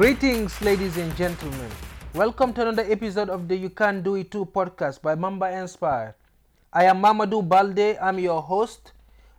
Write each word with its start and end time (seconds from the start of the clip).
Greetings, 0.00 0.58
ladies 0.62 0.96
and 0.96 1.14
gentlemen. 1.14 1.70
Welcome 2.14 2.54
to 2.54 2.62
another 2.62 2.90
episode 2.90 3.28
of 3.28 3.48
the 3.48 3.54
You 3.54 3.68
Can 3.68 4.00
Do 4.00 4.14
It 4.14 4.30
Too 4.30 4.46
podcast 4.46 5.02
by 5.02 5.14
Mamba 5.14 5.50
Inspire. 5.52 6.16
I 6.72 6.84
am 6.84 7.02
Mamadou 7.02 7.46
Balde. 7.46 7.98
I'm 8.00 8.18
your 8.18 8.40
host. 8.40 8.92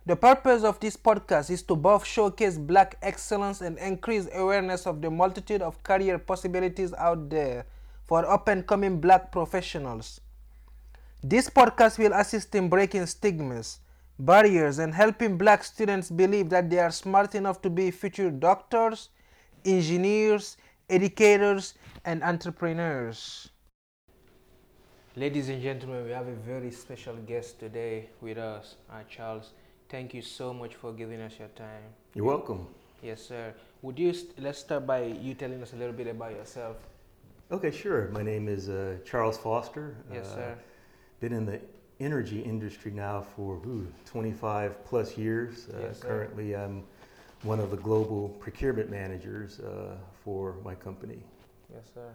The 0.06 0.14
purpose 0.14 0.62
of 0.62 0.78
this 0.78 0.96
podcast 0.96 1.50
is 1.50 1.64
to 1.64 1.74
both 1.74 2.06
showcase 2.06 2.58
black 2.58 2.96
excellence 3.02 3.60
and 3.60 3.76
increase 3.76 4.28
awareness 4.32 4.86
of 4.86 5.02
the 5.02 5.10
multitude 5.10 5.62
of 5.62 5.82
career 5.82 6.16
possibilities 6.16 6.94
out 6.94 7.28
there 7.28 7.66
for 8.04 8.24
up 8.30 8.46
and 8.46 8.64
coming 8.64 9.00
black 9.00 9.32
professionals. 9.32 10.20
This 11.24 11.50
podcast 11.50 11.98
will 11.98 12.12
assist 12.12 12.54
in 12.54 12.68
breaking 12.68 13.06
stigmas, 13.06 13.80
barriers, 14.16 14.78
and 14.78 14.94
helping 14.94 15.36
black 15.36 15.64
students 15.64 16.08
believe 16.08 16.50
that 16.50 16.70
they 16.70 16.78
are 16.78 16.92
smart 16.92 17.34
enough 17.34 17.60
to 17.62 17.68
be 17.68 17.90
future 17.90 18.30
doctors, 18.30 19.08
engineers, 19.64 20.56
educators, 20.88 21.74
and 22.04 22.22
entrepreneurs. 22.22 23.50
Ladies 25.14 25.48
and 25.50 25.62
gentlemen, 25.62 26.04
we 26.04 26.10
have 26.10 26.26
a 26.28 26.34
very 26.34 26.70
special 26.70 27.14
guest 27.26 27.60
today 27.60 28.08
with 28.20 28.38
us, 28.38 28.76
uh, 28.90 29.02
Charles. 29.08 29.52
Thank 29.88 30.14
you 30.14 30.22
so 30.22 30.54
much 30.54 30.74
for 30.74 30.92
giving 30.92 31.20
us 31.20 31.38
your 31.38 31.48
time. 31.48 31.84
You're 32.14 32.24
welcome. 32.24 32.66
Yes, 33.02 33.20
sir. 33.20 33.52
Would 33.82 33.98
you 33.98 34.12
st- 34.14 34.38
let's 34.38 34.60
start 34.60 34.86
by 34.86 35.02
you 35.04 35.34
telling 35.34 35.62
us 35.62 35.72
a 35.74 35.76
little 35.76 35.92
bit 35.94 36.06
about 36.06 36.32
yourself? 36.32 36.76
Okay, 37.50 37.70
sure. 37.70 38.08
My 38.12 38.22
name 38.22 38.48
is 38.48 38.68
uh, 38.70 38.96
Charles 39.04 39.36
Foster. 39.36 39.96
Yes, 40.12 40.26
Uh, 40.28 40.34
sir. 40.34 40.58
Been 41.20 41.32
in 41.34 41.44
the 41.44 41.60
energy 42.00 42.40
industry 42.40 42.90
now 42.90 43.20
for 43.20 43.56
ooh, 43.66 43.86
25 44.06 44.82
plus 44.86 45.18
years. 45.18 45.68
Uh, 45.68 45.80
Yes, 45.82 46.00
sir. 46.00 46.08
currently, 46.08 46.56
I'm 46.56 46.84
one 47.42 47.58
of 47.60 47.70
the 47.70 47.76
global 47.76 48.28
procurement 48.28 48.90
managers 48.90 49.60
uh, 49.60 49.96
for 50.24 50.56
my 50.64 50.74
company. 50.74 51.22
Yes, 51.72 51.84
sir. 51.92 52.08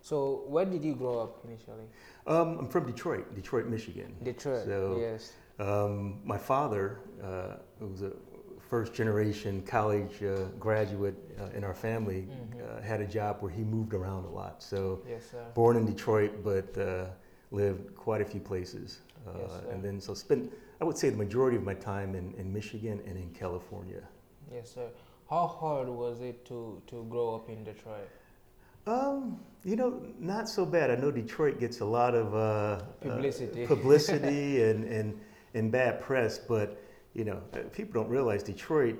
So, 0.00 0.42
where 0.46 0.64
did 0.66 0.84
you 0.84 0.94
grow 0.94 1.18
up 1.20 1.38
initially? 1.46 1.84
Um, 2.26 2.58
I'm 2.58 2.68
from 2.68 2.86
Detroit, 2.86 3.34
Detroit, 3.34 3.66
Michigan. 3.66 4.14
Detroit. 4.22 4.64
So, 4.66 4.98
yes. 5.00 5.32
Um, 5.58 6.20
my 6.24 6.36
father, 6.36 6.98
uh, 7.22 7.56
who 7.78 7.86
was 7.86 8.02
a 8.02 8.12
first 8.68 8.92
generation 8.92 9.62
college 9.62 10.22
uh, 10.22 10.46
graduate 10.58 11.14
uh, 11.40 11.56
in 11.56 11.62
our 11.64 11.74
family, 11.74 12.26
Mhm. 12.28 12.78
uh, 12.78 12.82
had 12.82 13.00
a 13.00 13.06
job 13.06 13.36
where 13.40 13.50
he 13.50 13.62
moved 13.62 13.94
around 13.94 14.24
a 14.24 14.30
lot. 14.30 14.62
So, 14.62 15.00
Yes, 15.08 15.22
sir. 15.30 15.44
born 15.54 15.76
in 15.76 15.86
Detroit, 15.86 16.42
but 16.42 16.76
uh, 16.76 17.06
lived 17.50 17.94
quite 17.94 18.20
a 18.20 18.24
few 18.24 18.40
places. 18.40 18.98
Uh, 19.26 19.30
Yes, 19.38 19.50
sir. 19.52 19.70
and 19.70 19.82
then, 19.82 20.00
so 20.00 20.12
spent, 20.12 20.52
I 20.80 20.84
would 20.84 20.98
say, 20.98 21.08
the 21.08 21.16
majority 21.16 21.56
of 21.56 21.62
my 21.62 21.74
time 21.74 22.14
in, 22.14 22.34
in 22.34 22.52
Michigan 22.52 23.00
and 23.06 23.16
in 23.16 23.30
California. 23.32 24.02
Yes, 24.52 24.74
sir. 24.74 24.88
How 25.28 25.46
hard 25.46 25.88
was 25.88 26.20
it 26.20 26.44
to, 26.46 26.80
to 26.88 27.06
grow 27.08 27.34
up 27.34 27.48
in 27.48 27.64
Detroit? 27.64 28.08
Um, 28.86 29.40
you 29.64 29.76
know, 29.76 30.02
not 30.18 30.48
so 30.48 30.66
bad. 30.66 30.90
I 30.90 30.96
know 30.96 31.10
Detroit 31.10 31.58
gets 31.58 31.80
a 31.80 31.84
lot 31.84 32.14
of 32.14 32.34
uh, 32.34 32.84
Publicity. 33.00 33.64
uh, 33.64 33.68
publicity 33.74 34.62
and, 34.62 34.84
and, 34.84 35.18
and 35.54 35.72
bad 35.72 36.00
press, 36.02 36.38
but 36.38 36.82
you 37.14 37.24
know, 37.24 37.40
uh, 37.54 37.60
people 37.72 38.02
don't 38.02 38.10
realize 38.10 38.42
Detroit 38.42 38.96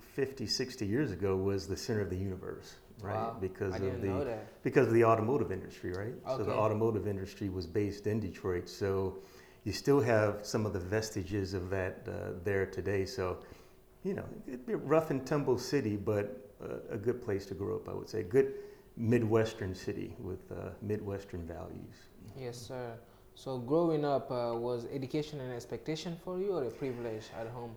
50, 0.00 0.46
60 0.46 0.86
years 0.86 1.12
ago 1.12 1.36
was 1.36 1.68
the 1.68 1.76
center 1.76 2.00
of 2.00 2.08
the 2.10 2.16
universe, 2.16 2.76
right? 3.02 3.14
Wow. 3.14 3.36
Because 3.40 3.74
of 3.74 4.00
the 4.00 4.38
because 4.62 4.86
of 4.86 4.94
the 4.94 5.04
automotive 5.04 5.52
industry, 5.52 5.92
right? 5.92 6.14
So 6.26 6.38
the 6.38 6.52
automotive 6.54 7.06
industry 7.06 7.48
was 7.48 7.66
based 7.66 8.06
in 8.06 8.20
Detroit. 8.20 8.68
So 8.68 9.18
you 9.64 9.72
still 9.72 10.00
have 10.00 10.46
some 10.46 10.64
of 10.64 10.72
the 10.72 10.78
vestiges 10.78 11.52
of 11.52 11.68
that 11.70 12.06
uh, 12.08 12.30
there 12.42 12.64
today. 12.64 13.04
So, 13.04 13.38
you 14.04 14.14
know, 14.14 14.24
it'd 14.46 14.66
be 14.66 14.72
a 14.74 14.76
rough 14.76 15.10
and 15.10 15.26
tumble 15.26 15.58
city, 15.58 15.96
but 15.96 16.50
uh, 16.62 16.76
a 16.90 16.96
good 16.96 17.22
place 17.22 17.46
to 17.46 17.54
grow 17.54 17.76
up, 17.76 17.88
I 17.88 17.92
would 17.92 18.08
say. 18.08 18.22
Good 18.22 18.54
Midwestern 18.96 19.74
city 19.74 20.16
with 20.18 20.40
uh, 20.50 20.70
Midwestern 20.82 21.46
values. 21.46 21.96
Yes, 22.38 22.56
sir. 22.56 22.94
So, 23.34 23.58
growing 23.58 24.04
up, 24.04 24.32
uh, 24.32 24.52
was 24.56 24.86
education 24.92 25.38
an 25.40 25.52
expectation 25.52 26.16
for 26.24 26.40
you 26.40 26.56
or 26.56 26.64
a 26.64 26.70
privilege 26.70 27.26
at 27.40 27.46
home? 27.48 27.70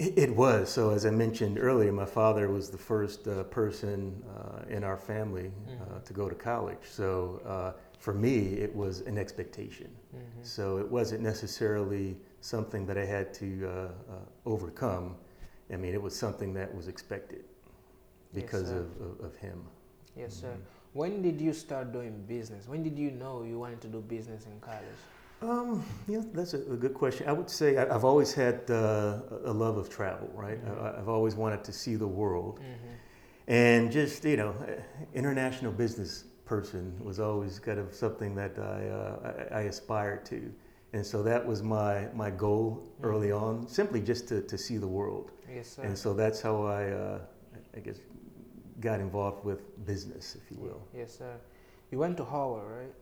It, 0.00 0.18
it 0.18 0.36
was. 0.36 0.68
So, 0.68 0.90
as 0.90 1.06
I 1.06 1.10
mentioned 1.10 1.56
earlier, 1.60 1.92
my 1.92 2.04
father 2.04 2.48
was 2.48 2.68
the 2.68 2.78
first 2.78 3.28
uh, 3.28 3.44
person 3.44 4.20
uh, 4.36 4.62
in 4.68 4.82
our 4.82 4.96
family 4.96 5.52
uh, 5.68 5.70
Mhm. 5.70 6.04
to 6.04 6.12
go 6.12 6.28
to 6.28 6.34
college. 6.34 6.82
So, 6.82 7.40
uh, 7.46 7.72
for 7.98 8.12
me, 8.12 8.54
it 8.54 8.74
was 8.74 9.00
an 9.02 9.16
expectation. 9.16 9.88
Mm-hmm. 10.14 10.42
So 10.42 10.78
it 10.78 10.90
wasn't 10.90 11.22
necessarily 11.22 12.16
something 12.40 12.84
that 12.86 12.98
I 12.98 13.04
had 13.06 13.32
to 13.34 13.66
uh, 13.66 13.70
uh, 13.70 13.90
overcome. 14.44 15.16
I 15.72 15.76
mean, 15.76 15.94
it 15.94 16.02
was 16.02 16.14
something 16.14 16.54
that 16.54 16.74
was 16.74 16.88
expected 16.88 17.44
because 18.34 18.68
sir. 18.68 18.78
of, 18.78 19.20
of, 19.20 19.26
of 19.26 19.36
him. 19.36 19.62
Yes, 20.16 20.34
sir. 20.34 20.48
Mhm. 20.48 20.60
When 20.92 21.22
did 21.22 21.40
you 21.40 21.52
start 21.52 21.92
doing 21.92 22.22
business? 22.28 22.68
When 22.68 22.82
did 22.82 22.98
you 22.98 23.10
know 23.10 23.42
you 23.42 23.58
wanted 23.58 23.80
to 23.80 23.88
do 23.88 24.00
business 24.00 24.46
in 24.46 24.60
college? 24.60 25.00
Um, 25.42 25.84
yeah, 26.06 26.22
that's 26.32 26.54
a, 26.54 26.58
a 26.58 26.76
good 26.76 26.94
question. 26.94 27.28
I 27.28 27.32
would 27.32 27.50
say 27.50 27.76
I, 27.76 27.92
I've 27.94 28.04
always 28.04 28.32
had 28.32 28.70
uh, 28.70 29.20
a 29.44 29.52
love 29.52 29.76
of 29.76 29.88
travel, 29.90 30.30
right? 30.34 30.64
Mhm. 30.64 30.82
I, 30.84 30.98
I've 31.00 31.08
always 31.08 31.34
wanted 31.34 31.64
to 31.64 31.72
see 31.72 31.96
the 31.96 32.06
world. 32.06 32.60
Mm-hmm. 32.60 32.94
And 33.48 33.92
just, 33.92 34.24
you 34.24 34.36
know, 34.36 34.54
international 35.14 35.72
business 35.72 36.24
person 36.46 36.94
was 37.02 37.18
always 37.20 37.58
kind 37.58 37.78
of 37.78 37.94
something 37.94 38.34
that 38.36 38.58
I, 38.58 38.88
uh, 38.88 39.34
I, 39.50 39.58
I 39.58 39.62
aspired 39.62 40.24
to. 40.26 40.52
And 40.92 41.04
so 41.04 41.22
that 41.24 41.44
was 41.44 41.62
my, 41.62 42.06
my 42.14 42.30
goal 42.30 42.86
early 43.02 43.28
Mhm. 43.28 43.42
on, 43.42 43.68
simply 43.68 44.00
just 44.00 44.28
to, 44.28 44.40
to 44.42 44.56
see 44.56 44.78
the 44.78 44.86
world. 44.88 45.32
Yes, 45.54 45.68
sir. 45.68 45.82
And 45.82 45.96
so 45.96 46.14
that's 46.14 46.40
how 46.40 46.64
I, 46.64 46.90
uh, 46.90 47.18
I 47.76 47.80
guess, 47.80 47.98
got 48.80 49.00
involved 49.00 49.44
with 49.44 49.60
business, 49.86 50.36
if 50.36 50.50
you 50.50 50.62
will. 50.62 50.82
Yes, 50.96 51.18
sir. 51.18 51.36
You 51.90 51.98
went 51.98 52.16
to 52.16 52.24
Howard, 52.24 52.64
right? 52.78 52.94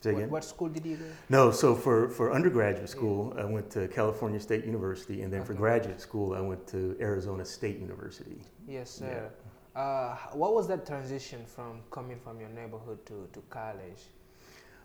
Say 0.00 0.10
again? 0.10 0.28
what 0.28 0.44
school 0.44 0.68
did 0.68 0.84
you 0.84 0.96
go? 0.96 1.04
No, 1.30 1.50
so 1.50 1.74
for, 1.74 2.10
for 2.10 2.30
undergraduate 2.30 2.90
school, 2.90 3.34
I 3.38 3.44
went 3.46 3.70
to 3.70 3.88
California 3.88 4.38
State 4.38 4.66
University, 4.66 5.22
and 5.22 5.32
then 5.32 5.42
for 5.42 5.54
graduate 5.54 6.00
school, 6.00 6.34
I 6.34 6.40
went 6.40 6.66
to 6.68 6.94
Arizona 7.00 7.44
State 7.44 7.78
University. 7.78 8.42
Yes, 8.68 8.90
sir. 8.90 9.30
Uh, 9.74 10.14
what 10.32 10.54
was 10.54 10.68
that 10.68 10.86
transition 10.86 11.44
from 11.46 11.80
coming 11.90 12.20
from 12.20 12.38
your 12.38 12.50
neighborhood 12.50 13.04
to, 13.06 13.26
to 13.32 13.40
college? 13.48 14.02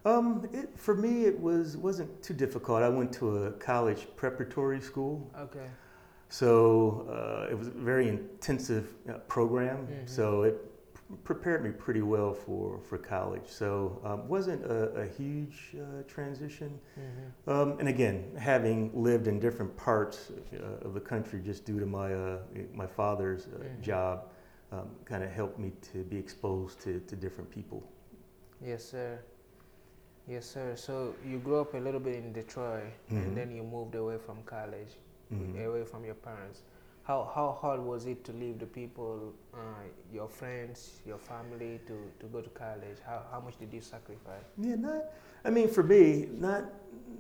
Um, 0.06 0.48
it, 0.54 0.70
for 0.80 0.96
me, 0.96 1.26
it 1.26 1.38
was 1.38 1.76
wasn't 1.76 2.24
too 2.24 2.34
difficult. 2.34 2.82
I 2.82 2.90
went 2.90 3.12
to 3.14 3.44
a 3.44 3.52
college 3.52 4.08
preparatory 4.16 4.80
school, 4.80 5.30
Okay. 5.38 5.68
So 6.30 7.06
uh, 7.10 7.52
it 7.52 7.58
was 7.58 7.68
a 7.68 7.72
very 7.72 8.08
intensive 8.08 8.94
uh, 9.10 9.14
program. 9.28 9.88
Mhm. 9.88 10.08
So 10.10 10.44
it 10.44 10.56
prepared 11.24 11.64
me 11.64 11.72
pretty 11.72 12.04
well 12.04 12.34
for, 12.34 12.80
for 12.88 12.98
college. 13.00 13.48
So 13.48 14.00
um, 14.04 14.28
wasn't 14.28 14.64
a, 14.64 14.90
a 15.02 15.08
huge 15.08 15.76
uh, 15.76 16.04
transition. 16.08 16.80
Mm-hmm. 17.00 17.50
Um, 17.50 17.80
and 17.80 17.88
again, 17.90 18.26
having 18.38 18.92
lived 18.94 19.26
in 19.28 19.40
different 19.40 19.76
parts 19.76 20.32
uh, 20.54 20.86
of 20.88 20.94
the 20.94 21.00
country, 21.00 21.42
just 21.44 21.66
due 21.66 21.80
to 21.80 21.86
my 21.88 22.14
uh, 22.14 22.38
my 22.74 22.86
father's 22.88 23.48
uh, 23.48 23.58
Mhm. 23.58 23.82
job, 23.82 24.16
um, 24.72 24.88
kind 25.06 25.24
of 25.24 25.32
helped 25.32 25.58
me 25.58 25.72
to 25.92 26.04
be 26.04 26.18
exposed 26.18 26.80
to, 26.84 27.00
to 27.10 27.16
different 27.16 27.50
people. 27.50 27.82
Yes, 28.62 28.84
sir. 28.86 29.20
Yes, 30.28 30.46
sir. 30.46 30.76
So 30.76 31.16
you 31.26 31.40
grew 31.40 31.60
up 31.60 31.74
a 31.74 31.80
little 31.80 32.00
bit 32.00 32.16
in 32.24 32.34
Detroit, 32.34 32.84
Mhm. 33.12 33.24
and 33.24 33.36
then 33.38 33.50
you 33.52 33.64
moved 33.64 33.96
away 33.96 34.18
from 34.20 34.44
college, 34.46 34.94
Mhm. 35.34 35.66
away 35.68 35.84
from 35.86 36.06
your 36.06 36.16
parents. 36.16 36.64
How 37.04 37.24
how 37.36 37.52
hard 37.62 37.80
was 37.82 38.06
it 38.06 38.24
to 38.26 38.32
leave 38.34 38.60
the 38.60 38.66
people, 38.66 39.34
uh, 39.54 39.84
your 40.14 40.28
friends, 40.28 41.02
your 41.06 41.18
family, 41.18 41.80
to, 41.88 41.96
to 42.20 42.26
go 42.28 42.42
to 42.42 42.50
college? 42.50 42.98
How 43.06 43.22
how 43.32 43.40
much 43.40 43.58
did 43.60 43.74
you 43.74 43.82
sacrifice? 43.82 44.46
Yeah, 44.58 44.76
not. 44.76 45.04
I 45.46 45.50
mean, 45.50 45.68
for 45.70 45.84
me, 45.84 46.28
not 46.40 46.64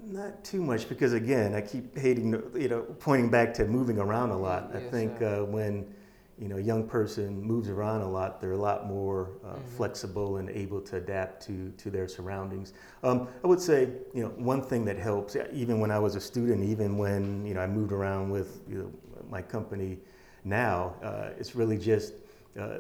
not 0.07 0.43
too 0.43 0.61
much 0.61 0.89
because 0.89 1.13
again, 1.13 1.53
I 1.53 1.61
keep 1.61 1.97
hating, 1.97 2.31
you 2.55 2.67
know, 2.67 2.81
pointing 2.99 3.29
back 3.29 3.53
to 3.55 3.65
moving 3.65 3.99
around 3.99 4.31
a 4.31 4.37
lot. 4.37 4.71
I 4.73 4.79
Yes, 4.79 4.91
think 4.91 5.21
uh, 5.21 5.43
when 5.45 5.85
you 6.39 6.47
know 6.47 6.57
a 6.57 6.61
young 6.61 6.87
person 6.87 7.41
moves 7.41 7.69
around 7.69 8.01
a 8.01 8.09
lot, 8.09 8.39
they're 8.39 8.53
a 8.53 8.57
lot 8.57 8.87
more 8.87 9.31
uh, 9.43 9.55
Mhm. 9.55 9.61
flexible 9.77 10.37
and 10.37 10.49
able 10.49 10.81
to 10.81 10.95
adapt 10.97 11.45
to 11.47 11.71
to 11.77 11.89
their 11.89 12.07
surroundings. 12.07 12.73
Um, 13.03 13.27
I 13.43 13.47
would 13.47 13.59
say, 13.61 13.89
you 14.13 14.23
know, 14.23 14.29
one 14.37 14.61
thing 14.61 14.85
that 14.85 14.97
helps, 14.97 15.35
even 15.51 15.79
when 15.79 15.91
I 15.91 15.99
was 15.99 16.15
a 16.15 16.21
student, 16.21 16.63
even 16.63 16.97
when 16.97 17.45
you 17.45 17.53
know 17.53 17.61
I 17.61 17.67
moved 17.67 17.91
around 17.91 18.29
with 18.29 18.61
you 18.69 18.77
know, 18.77 18.91
my 19.29 19.41
company 19.41 19.99
now, 20.43 20.95
uh, 21.03 21.29
it's 21.39 21.55
really 21.55 21.77
just. 21.77 22.13
Uh, 22.59 22.79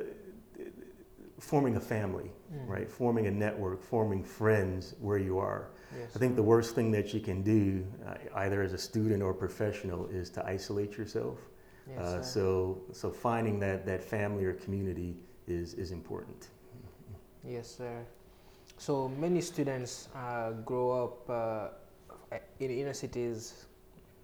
forming 1.39 1.77
a 1.77 1.79
family 1.79 2.31
Mhm. 2.51 2.67
right? 2.69 2.91
Forming 2.91 3.27
a 3.27 3.31
network, 3.31 3.81
forming 3.81 4.23
friends 4.23 4.93
where 4.99 5.17
you 5.17 5.37
are. 5.39 5.69
Yes. 5.97 6.15
I 6.15 6.19
think 6.19 6.35
the 6.35 6.43
worst 6.43 6.75
thing 6.75 6.91
that 6.91 7.13
you 7.13 7.21
can 7.21 7.41
do, 7.43 7.85
uh, 8.05 8.15
either 8.35 8.61
as 8.61 8.73
a 8.73 8.77
student 8.77 9.23
or 9.23 9.33
professional, 9.33 10.07
is 10.07 10.29
to 10.31 10.45
isolate 10.45 10.97
yourself. 10.97 11.37
Yes, 11.89 11.99
uh, 12.01 12.21
so, 12.21 12.81
so 12.91 13.09
finding 13.11 13.59
that, 13.59 13.85
that 13.85 14.03
family 14.03 14.45
or 14.45 14.53
community 14.53 15.15
is, 15.47 15.73
is 15.73 15.91
important. 15.91 16.47
Yes, 17.47 17.67
sir. 17.77 18.05
So 18.77 19.09
many 19.09 19.41
students 19.41 20.09
uh, 20.15 20.51
grow 20.51 21.03
up 21.03 21.29
uh, 21.29 22.37
in 22.59 22.69
inner 22.71 22.93
cities. 22.93 23.65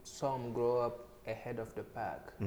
Some 0.03 0.53
grow 0.53 0.79
up 0.79 1.07
ahead 1.27 1.59
of 1.59 1.73
the 1.75 1.83
pack. 1.83 2.29
Uh, 2.41 2.45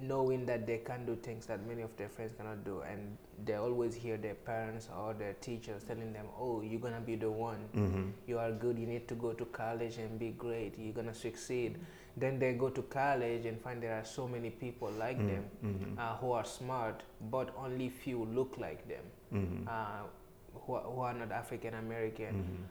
knowing 0.00 0.44
that 0.44 0.66
they 0.66 0.78
can 0.78 1.06
do 1.06 1.14
things 1.14 1.46
that 1.46 1.64
many 1.68 1.80
of 1.80 1.96
their 1.96 2.08
friends 2.08 2.32
cannot 2.36 2.64
do 2.64 2.80
and 2.80 3.16
they 3.44 3.54
always 3.54 3.94
hear 3.94 4.16
their 4.16 4.34
parents 4.34 4.88
or 4.98 5.14
their 5.14 5.34
teachers 5.34 5.84
telling 5.84 6.12
them 6.12 6.26
oh 6.36 6.60
you're 6.62 6.80
gonna 6.80 7.00
be 7.00 7.14
the 7.14 7.30
one 7.30 7.58
Mm-hmm. 7.76 8.08
you 8.26 8.38
are 8.38 8.50
good 8.50 8.76
you 8.76 8.88
need 8.88 9.06
to 9.06 9.14
go 9.14 9.32
to 9.32 9.44
college 9.44 9.98
and 9.98 10.18
be 10.18 10.30
great 10.30 10.74
you're 10.76 10.92
gonna 10.92 11.14
succeed 11.14 11.78
then 12.16 12.38
they 12.38 12.52
go 12.52 12.68
to 12.68 12.82
college 12.82 13.44
and 13.46 13.60
find 13.60 13.82
there 13.82 13.94
are 14.00 14.04
so 14.04 14.26
many 14.28 14.50
people 14.50 14.90
like 14.98 15.18
them 15.26 15.44
Mm-hmm. 15.64 15.98
uh, 15.98 16.16
who 16.16 16.30
are 16.32 16.44
smart 16.44 17.02
but 17.30 17.54
only 17.58 17.88
few 17.88 18.24
look 18.26 18.56
like 18.58 18.86
them 18.88 19.04
Mm-hmm. 19.32 19.68
uh, 19.68 20.02
who, 20.66 20.74
are, 20.74 20.82
who 20.82 21.00
are 21.00 21.12
not 21.14 21.32
african 21.32 21.74
american 21.74 22.34
Mm-hmm. 22.34 22.64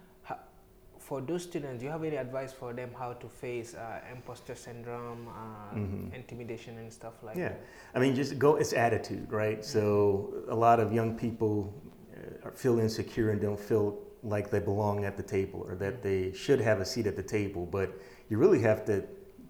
For 0.99 1.19
those 1.19 1.43
students, 1.43 1.79
do 1.79 1.85
you 1.85 1.91
have 1.91 2.03
any 2.05 2.15
advice 2.15 2.53
for 2.53 2.71
them 2.71 2.91
how 2.97 3.11
to 3.13 3.27
face 3.27 3.75
uh, 3.75 3.99
imposter 4.15 4.55
syndrome, 4.55 5.27
uh, 5.27 5.75
Mhm. 5.75 6.13
intimidation, 6.15 6.77
and 6.77 6.89
stuff 6.93 7.15
like 7.23 7.35
Yeah, 7.35 7.49
that? 7.49 7.59
I 7.93 7.99
mean, 7.99 8.15
just 8.15 8.39
go. 8.39 8.55
It's 8.55 8.71
attitude, 8.71 9.29
right? 9.29 9.65
So 9.65 10.33
a 10.47 10.55
lot 10.55 10.79
of 10.79 10.93
young 10.93 11.17
people 11.17 11.73
uh, 12.15 12.51
feel 12.51 12.79
insecure 12.79 13.31
and 13.31 13.41
don't 13.41 13.59
feel 13.59 13.99
like 14.23 14.49
they 14.49 14.59
belong 14.61 15.03
at 15.03 15.17
the 15.17 15.23
table 15.23 15.65
or 15.67 15.75
that 15.75 16.01
they 16.01 16.31
should 16.31 16.61
have 16.61 16.79
a 16.79 16.85
seat 16.85 17.05
at 17.05 17.17
the 17.17 17.27
table. 17.37 17.65
But 17.65 17.89
you 18.29 18.37
really 18.37 18.61
have 18.61 18.85
to 18.85 19.03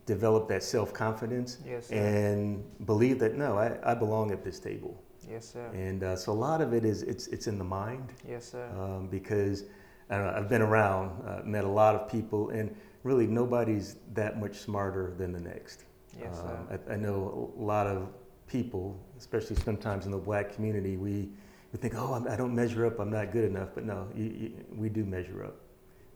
develop 0.06 0.48
that 0.50 0.64
self 0.64 0.94
confidence 0.94 1.58
Yes, 1.66 1.90
and 1.92 2.64
believe 2.86 3.20
that 3.20 3.36
no, 3.36 3.58
I, 3.58 3.78
I 3.92 3.94
belong 3.96 4.32
at 4.32 4.44
this 4.44 4.60
table. 4.60 5.02
yes, 5.30 5.48
sir. 5.54 5.66
And 5.74 6.04
uh, 6.04 6.16
so 6.16 6.32
a 6.32 6.40
lot 6.50 6.62
of 6.62 6.74
it 6.74 6.84
is 6.86 7.04
it's 7.04 7.28
it's 7.28 7.48
in 7.48 7.58
the 7.58 7.64
mind 7.64 8.12
Yes, 8.28 8.46
sir. 8.52 8.68
um, 8.80 9.08
because 9.08 9.64
I 10.10 10.18
don't 10.18 10.28
know, 10.28 10.34
I've 10.38 10.50
been 10.50 10.62
around, 10.62 11.12
uh, 11.26 11.42
met 11.46 11.64
a 11.64 11.70
lot 11.70 11.96
of 11.96 12.10
people, 12.10 12.50
and 12.50 12.76
really 13.04 13.26
nobody's 13.28 13.96
that 14.14 14.40
much 14.40 14.56
smarter 14.58 15.14
than 15.18 15.32
the 15.32 15.40
next. 15.40 15.86
yes, 16.20 16.36
sir. 16.38 16.58
Um, 16.70 16.80
I, 16.90 16.94
I 16.94 16.98
know 16.98 17.54
a 17.58 17.62
lot 17.62 17.88
of 17.88 18.10
people, 18.48 19.00
especially 19.18 19.56
sometimes 19.56 20.06
in 20.06 20.12
the 20.12 20.18
black 20.18 20.54
community, 20.54 20.98
we, 20.98 21.30
we 21.72 21.80
think, 21.80 21.94
oh, 21.96 22.14
I'm, 22.14 22.28
I 22.28 22.36
don't 22.36 22.54
measure 22.54 22.86
up, 22.86 23.00
I'm 23.00 23.10
not 23.10 23.32
good 23.32 23.46
enough. 23.46 23.70
But 23.74 23.86
no, 23.86 24.08
you, 24.16 24.26
you, 24.26 24.52
we 24.76 24.90
do 24.90 25.04
measure 25.06 25.44
up. 25.46 25.56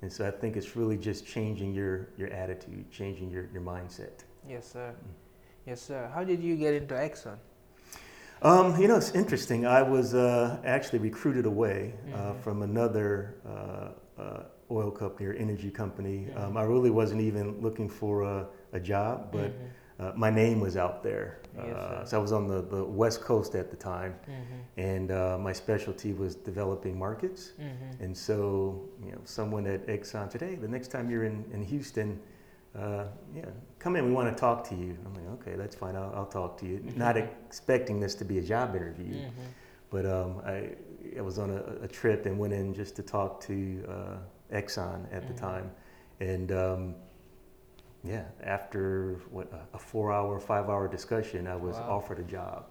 And 0.02 0.12
so 0.12 0.28
I 0.28 0.32
think 0.32 0.56
it's 0.56 0.76
really 0.76 0.98
just 0.98 1.26
changing 1.26 1.74
your, 1.74 2.10
your 2.18 2.30
attitude, 2.30 2.90
changing 2.92 3.32
your, 3.32 3.50
your 3.52 3.62
mindset. 3.62 4.24
yes, 4.48 4.68
sir. 4.72 4.94
Yes, 5.66 5.82
sir. 5.82 6.10
How 6.14 6.24
did 6.24 6.42
you 6.42 6.56
get 6.56 6.74
into 6.74 6.94
Exxon? 6.96 7.38
Um, 8.42 8.80
you 8.80 8.88
know, 8.88 8.96
it's 8.98 9.12
interesting. 9.16 9.66
I 9.66 9.82
was 9.82 10.14
uh, 10.14 10.60
actually 10.64 11.00
recruited 11.00 11.46
away 11.46 11.94
uh, 12.14 12.18
Mhm. 12.34 12.40
from 12.42 12.62
another 12.62 13.36
uh, 13.46 14.22
uh, 14.22 14.44
oil 14.70 14.92
company 14.92 15.26
or 15.28 15.34
energy 15.34 15.72
company. 15.72 16.30
Mhm. 16.30 16.38
Um, 16.40 16.58
I 16.58 16.64
really 16.64 16.92
wasn't 16.92 17.22
even 17.22 17.60
looking 17.62 17.90
for 17.90 18.22
a, 18.22 18.48
a 18.74 18.80
job, 18.80 19.32
but 19.32 19.52
Mhm. 19.52 19.70
Uh, 20.00 20.12
my 20.16 20.30
name 20.30 20.60
was 20.60 20.78
out 20.78 21.02
there. 21.04 21.40
Yes, 21.56 21.76
uh, 21.76 22.06
so 22.06 22.20
I 22.20 22.22
was 22.22 22.32
on 22.32 22.48
the, 22.48 22.62
the 22.62 22.84
West 22.86 23.22
Coast 23.22 23.56
at 23.56 23.72
the 23.72 23.78
time, 23.78 24.14
Mhm. 24.28 24.60
and 24.78 25.12
uh, 25.12 25.38
my 25.40 25.52
specialty 25.54 26.14
was 26.14 26.36
developing 26.36 26.98
markets. 27.00 27.54
Mhm. 27.60 28.00
And 28.04 28.16
so, 28.16 28.88
you 29.04 29.12
know, 29.12 29.22
someone 29.24 29.66
at 29.66 29.88
Exxon 29.88 30.32
said, 30.32 30.42
hey, 30.42 30.56
the 30.56 30.68
next 30.68 30.90
time 30.90 31.10
you're 31.10 31.24
in, 31.24 31.44
in 31.52 31.64
Houston, 31.64 32.20
uh, 32.76 33.06
yeah, 33.34 33.46
come 33.80 33.96
in, 33.96 34.06
we 34.06 34.12
want 34.12 34.30
to 34.36 34.40
talk 34.40 34.64
to 34.70 34.76
you. 34.76 34.96
I'm 35.04 35.14
like, 35.16 35.28
okay, 35.42 35.56
that's 35.56 35.76
fine, 35.76 35.96
I'll, 35.96 36.14
I'll 36.16 36.26
talk 36.28 36.58
to 36.60 36.68
you. 36.68 36.80
Not 36.96 37.18
expecting 37.18 38.00
this 38.00 38.14
to 38.16 38.26
be 38.26 38.38
a 38.38 38.44
job 38.44 38.76
interview, 38.76 39.16
Mhm. 39.16 39.32
but 39.90 40.06
um, 40.06 40.42
I, 40.46 40.76
I 41.18 41.22
was 41.22 41.40
on 41.40 41.50
a, 41.50 41.84
a 41.84 41.88
trip 41.88 42.28
and 42.28 42.38
went 42.38 42.54
in 42.54 42.72
just 42.76 42.96
to 42.98 43.02
talk 43.04 43.40
to 43.42 43.84
uh, 43.90 44.18
Exxon 44.56 45.12
at 45.12 45.24
Mhm. 45.24 45.28
the 45.28 45.34
time. 45.34 45.72
And 46.20 46.52
um, 46.52 46.96
yeah, 48.04 48.26
after 48.44 49.20
what, 49.32 49.52
a- 49.74 49.80
four 49.80 50.12
hour, 50.12 50.40
five 50.40 50.70
hour 50.70 50.88
discussion, 50.88 51.48
I 51.48 51.56
was 51.56 51.76
Wow. 51.78 51.90
offered 51.98 52.20
a 52.20 52.24
job. 52.24 52.66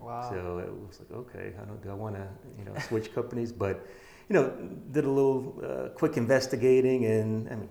Wow. 0.00 0.28
So 0.30 0.58
it 0.58 0.72
was 0.88 1.00
like, 1.00 1.10
okay, 1.12 1.52
I 1.60 1.64
don't, 1.64 1.82
do 1.82 1.90
I 1.90 1.94
want 1.94 2.16
to, 2.16 2.26
you 2.58 2.64
know, 2.64 2.74
switch 2.88 3.12
companies? 3.14 3.52
But, 3.52 3.86
you 4.28 4.34
know, 4.34 4.50
did 4.92 5.04
a 5.04 5.10
little 5.10 5.54
uh, 5.62 5.88
quick 5.90 6.16
investigating, 6.16 7.04
and 7.06 7.48
I 7.50 7.54
mean, 7.56 7.68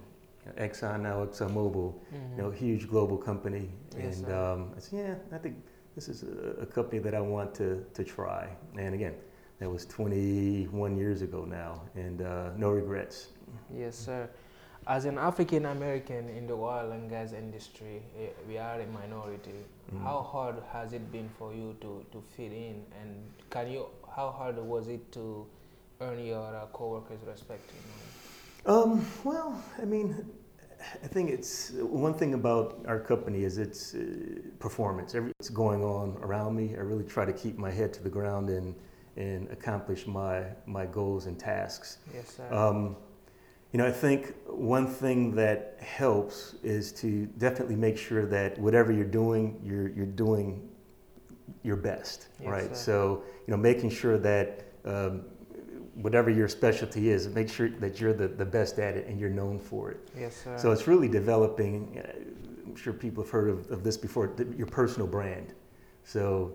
Exxon 0.58 1.02
now 1.02 1.26
ExxonMobil, 1.26 1.94
Mhm. 1.94 2.38
you 2.38 2.42
know, 2.44 2.50
huge 2.52 2.88
global 2.90 3.18
company, 3.18 3.70
Yes, 3.98 4.22
and 4.22 4.32
um, 4.32 4.74
I 4.76 4.80
said, 4.80 5.00
yeah, 5.00 5.36
I 5.36 5.40
think 5.40 5.56
this 5.96 6.08
is 6.08 6.24
a, 6.24 6.62
a 6.62 6.66
company 6.66 7.00
that 7.00 7.14
I 7.16 7.22
want 7.22 7.54
to 7.56 7.84
to 7.94 8.04
try. 8.04 8.48
And 8.78 8.94
again, 8.96 9.16
that 9.60 9.70
was 9.70 9.86
21 9.86 10.96
years 10.98 11.22
ago 11.22 11.44
now, 11.46 11.82
and 11.96 12.22
uh, 12.22 12.52
no 12.56 12.70
regrets. 12.70 13.30
Yes, 13.76 13.96
sir. 13.98 14.30
As 14.88 15.04
an 15.04 15.18
African 15.18 15.66
American 15.66 16.30
in 16.30 16.48
the 16.48 16.54
oil 16.54 16.92
and 16.94 17.10
gas 17.10 17.34
industry, 17.34 18.02
eh, 18.18 18.28
we 18.48 18.58
are 18.58 18.80
a 18.80 18.88
minority. 18.88 19.66
Mhm. 19.92 20.02
How 20.02 20.22
hard 20.22 20.56
has 20.72 20.94
it 20.94 21.12
been 21.12 21.30
for 21.38 21.54
you 21.54 21.76
to, 21.82 22.06
to 22.14 22.22
fit 22.36 22.54
in? 22.54 22.86
And 23.02 23.10
can 23.50 23.70
you? 23.70 23.86
How 24.16 24.32
hard 24.32 24.58
was 24.58 24.88
it 24.88 25.12
to 25.12 25.46
earn 26.00 26.24
your 26.26 26.56
uh, 26.56 26.68
coworkers' 26.72 27.20
respect? 27.28 27.70
You 27.76 27.84
know? 27.90 28.74
Um, 28.74 29.06
well, 29.26 29.62
I 29.82 29.86
mean, 29.86 30.26
I 31.04 31.08
think 31.08 31.32
it's 31.32 31.72
one 31.72 32.14
thing 32.14 32.34
about 32.34 32.86
our 32.88 33.00
company 33.00 33.44
is 33.44 33.58
its 33.58 33.94
uh, 33.94 34.00
performance. 34.60 35.16
Everything's 35.16 35.50
going 35.50 35.84
on 35.84 36.18
around 36.22 36.56
me. 36.56 36.76
I 36.76 36.80
really 36.80 37.04
try 37.04 37.26
to 37.26 37.34
keep 37.34 37.58
my 37.58 37.72
head 37.72 37.94
to 37.94 38.04
the 38.04 38.14
ground 38.20 38.50
and 38.50 38.74
and 39.18 39.50
accomplish 39.52 40.08
my 40.08 40.46
my 40.66 40.86
goals 40.86 41.26
and 41.26 41.38
tasks. 41.38 41.98
Yes, 42.14 42.28
sir. 42.38 42.48
Um, 42.54 42.96
you 43.74 43.78
know, 43.80 43.86
I 43.86 43.92
think 43.92 44.34
one 44.48 44.88
thing 44.88 45.36
that 45.36 45.78
helps 45.82 46.56
is 46.64 46.92
to 46.94 47.26
definitely 47.38 47.76
make 47.76 47.98
sure 47.98 48.26
that 48.26 48.58
whatever 48.60 48.92
you're 48.92 49.06
doing, 49.06 49.60
you're 49.64 49.90
you're 49.90 50.06
doing 50.06 50.70
your 51.64 51.76
best, 51.76 52.28
Yes, 52.40 52.50
right? 52.50 52.70
sir. 52.76 52.84
So 52.84 53.24
you 53.46 53.52
know, 53.52 53.58
making 53.58 53.90
sure 53.90 54.18
that 54.18 54.64
um, 54.86 55.24
whatever 55.96 56.30
your 56.30 56.48
specialty 56.48 57.10
is, 57.10 57.28
make 57.28 57.50
sure 57.50 57.70
that 57.70 58.00
you're 58.00 58.14
the, 58.14 58.28
the 58.28 58.46
best 58.46 58.80
at 58.80 58.96
it 58.96 59.08
and 59.08 59.20
you're 59.20 59.30
known 59.30 59.60
for 59.60 59.92
it. 59.92 60.10
yes, 60.18 60.36
sir. 60.44 60.58
So 60.58 60.72
it's 60.72 60.88
really 60.88 61.08
developing. 61.10 62.02
I'm 62.66 62.76
sure 62.76 62.94
people 62.94 63.24
have 63.24 63.32
heard 63.32 63.50
of, 63.50 63.70
of 63.72 63.84
this 63.84 63.98
before. 63.98 64.34
Your 64.58 64.68
personal 64.68 65.08
brand. 65.08 65.54
So 66.04 66.54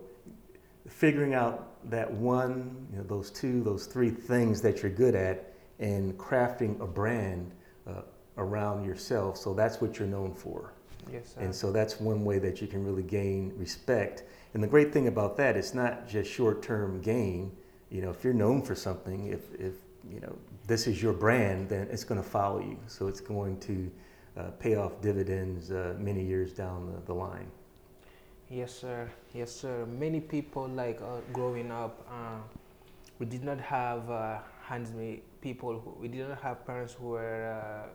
figuring 0.89 1.35
out 1.35 1.91
that 1.91 2.11
one, 2.11 2.87
you 2.91 2.99
know, 2.99 3.05
those 3.05 3.31
two, 3.31 3.63
those 3.63 3.87
three 3.87 4.11
things 4.11 4.63
that 4.63 4.83
you're 4.83 4.93
good 4.93 5.15
at, 5.15 5.52
and 5.83 6.17
crafting 6.17 6.81
a 6.81 6.87
brand 6.87 7.51
uh, 7.89 8.03
around 8.39 8.85
yourself. 8.85 9.37
So 9.37 9.53
that's 9.53 9.81
what 9.81 9.99
you're 9.99 10.09
known 10.09 10.33
for. 10.33 10.73
yes, 11.13 11.35
sir. 11.35 11.41
And 11.41 11.55
so 11.55 11.73
that's 11.73 12.01
one 12.01 12.25
way 12.25 12.39
that 12.39 12.63
you 12.63 12.69
can 12.69 12.87
really 12.87 13.03
gain 13.03 13.53
respect. 13.57 14.23
And 14.55 14.63
the 14.63 14.69
great 14.69 14.93
thing 14.93 15.09
about 15.09 15.37
that, 15.39 15.57
it's 15.57 15.75
not 15.75 16.09
just 16.09 16.31
short-term 16.31 17.03
gain. 17.03 17.51
You 17.91 18.01
know, 18.01 18.11
if 18.11 18.23
you're 18.23 18.33
known 18.33 18.63
for 18.63 18.75
something, 18.75 19.27
if, 19.27 19.53
if 19.59 19.75
you 20.11 20.21
know 20.21 20.35
this 20.67 20.87
is 20.87 21.03
your 21.03 21.13
brand, 21.13 21.69
then 21.69 21.89
it's 21.91 22.05
going 22.05 22.23
to 22.23 22.29
follow 22.29 22.61
you. 22.61 22.79
So 22.87 23.09
it's 23.09 23.21
going 23.21 23.59
to 23.61 23.91
uh, 24.37 24.43
pay 24.61 24.77
off 24.77 25.01
dividends 25.01 25.71
uh, 25.73 25.95
many 25.99 26.25
years 26.25 26.53
down 26.53 26.87
the, 26.87 27.01
the 27.07 27.15
line. 27.15 27.51
Yes, 28.49 28.73
sir. 28.73 29.11
Yes, 29.35 29.51
sir. 29.51 29.87
Many 29.87 30.21
people, 30.21 30.69
like 30.69 31.01
uh, 31.03 31.21
growing 31.33 31.71
up, 31.73 32.07
uh, 32.09 32.39
we 33.19 33.27
did 33.27 33.43
not 33.43 33.59
have 33.59 34.09
uh, 34.11 34.39
hands-made 34.63 35.23
people. 35.43 35.79
Who, 35.81 35.91
we 36.01 36.09
did 36.09 36.29
not 36.29 36.41
have 36.41 36.65
parents 36.67 36.95
who 36.95 37.09
were 37.19 37.43
uh, 37.61 37.89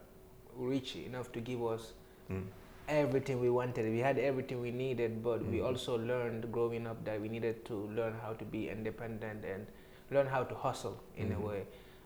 rich 0.55 0.95
enough 0.95 1.31
to 1.31 1.39
give 1.39 1.63
us 1.65 1.93
Mm. 2.29 2.43
everything 2.89 3.39
we 3.39 3.49
wanted. 3.49 3.85
We 3.89 3.99
had 3.99 4.17
everything 4.19 4.59
we 4.59 4.71
needed, 4.71 5.23
but 5.23 5.39
we 5.51 5.59
Mhm. 5.59 5.65
also 5.67 5.97
learned 5.97 6.51
growing 6.51 6.85
up 6.85 7.03
that 7.05 7.21
we 7.21 7.29
needed 7.29 7.63
to 7.69 7.75
learn 7.99 8.13
how 8.21 8.33
to 8.33 8.43
be 8.55 8.67
independent 8.69 9.45
and 9.45 9.65
learn 10.11 10.27
how 10.27 10.43
to 10.43 10.55
hustle 10.55 10.97
in 11.15 11.29
Mhm. 11.29 11.37
a 11.37 11.39
way. 11.47 11.61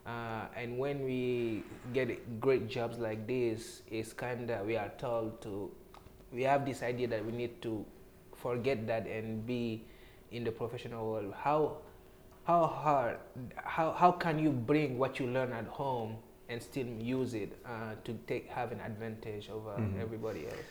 Uh, 0.05 0.45
and 0.55 0.77
when 0.77 1.03
we 1.03 1.63
get 1.93 2.39
great 2.39 2.67
jobs 2.67 3.00
like 3.00 3.25
this, 3.25 3.81
it's 3.89 4.13
kind 4.13 4.50
of 4.51 4.65
we 4.65 4.77
are 4.77 4.91
told 4.98 5.41
to. 5.41 5.71
We 6.31 6.43
have 6.43 6.65
this 6.65 6.81
idea 6.83 7.07
that 7.07 7.25
we 7.25 7.31
need 7.31 7.62
to 7.62 7.83
forget 8.36 8.86
that 8.88 9.05
and 9.07 9.45
be 9.45 9.86
in 10.31 10.43
the 10.43 10.51
professional 10.51 11.10
world. 11.12 11.33
How 11.33 11.77
how 12.43 12.65
hard 12.67 13.17
how 13.63 13.91
how 13.91 14.12
can 14.12 14.39
you 14.39 14.51
bring 14.51 14.98
what 14.98 15.19
you 15.19 15.27
learn 15.27 15.51
at 15.53 15.65
home 15.67 16.15
and 16.50 16.62
still 16.62 16.88
use 17.00 17.33
it 17.33 17.57
uh, 17.65 17.93
to 18.03 18.13
take 18.27 18.48
have 18.50 18.71
an 18.71 18.79
advantage 18.81 19.50
over 19.50 19.71
Mhm. 19.71 20.01
everybody 20.01 20.45
else? 20.48 20.65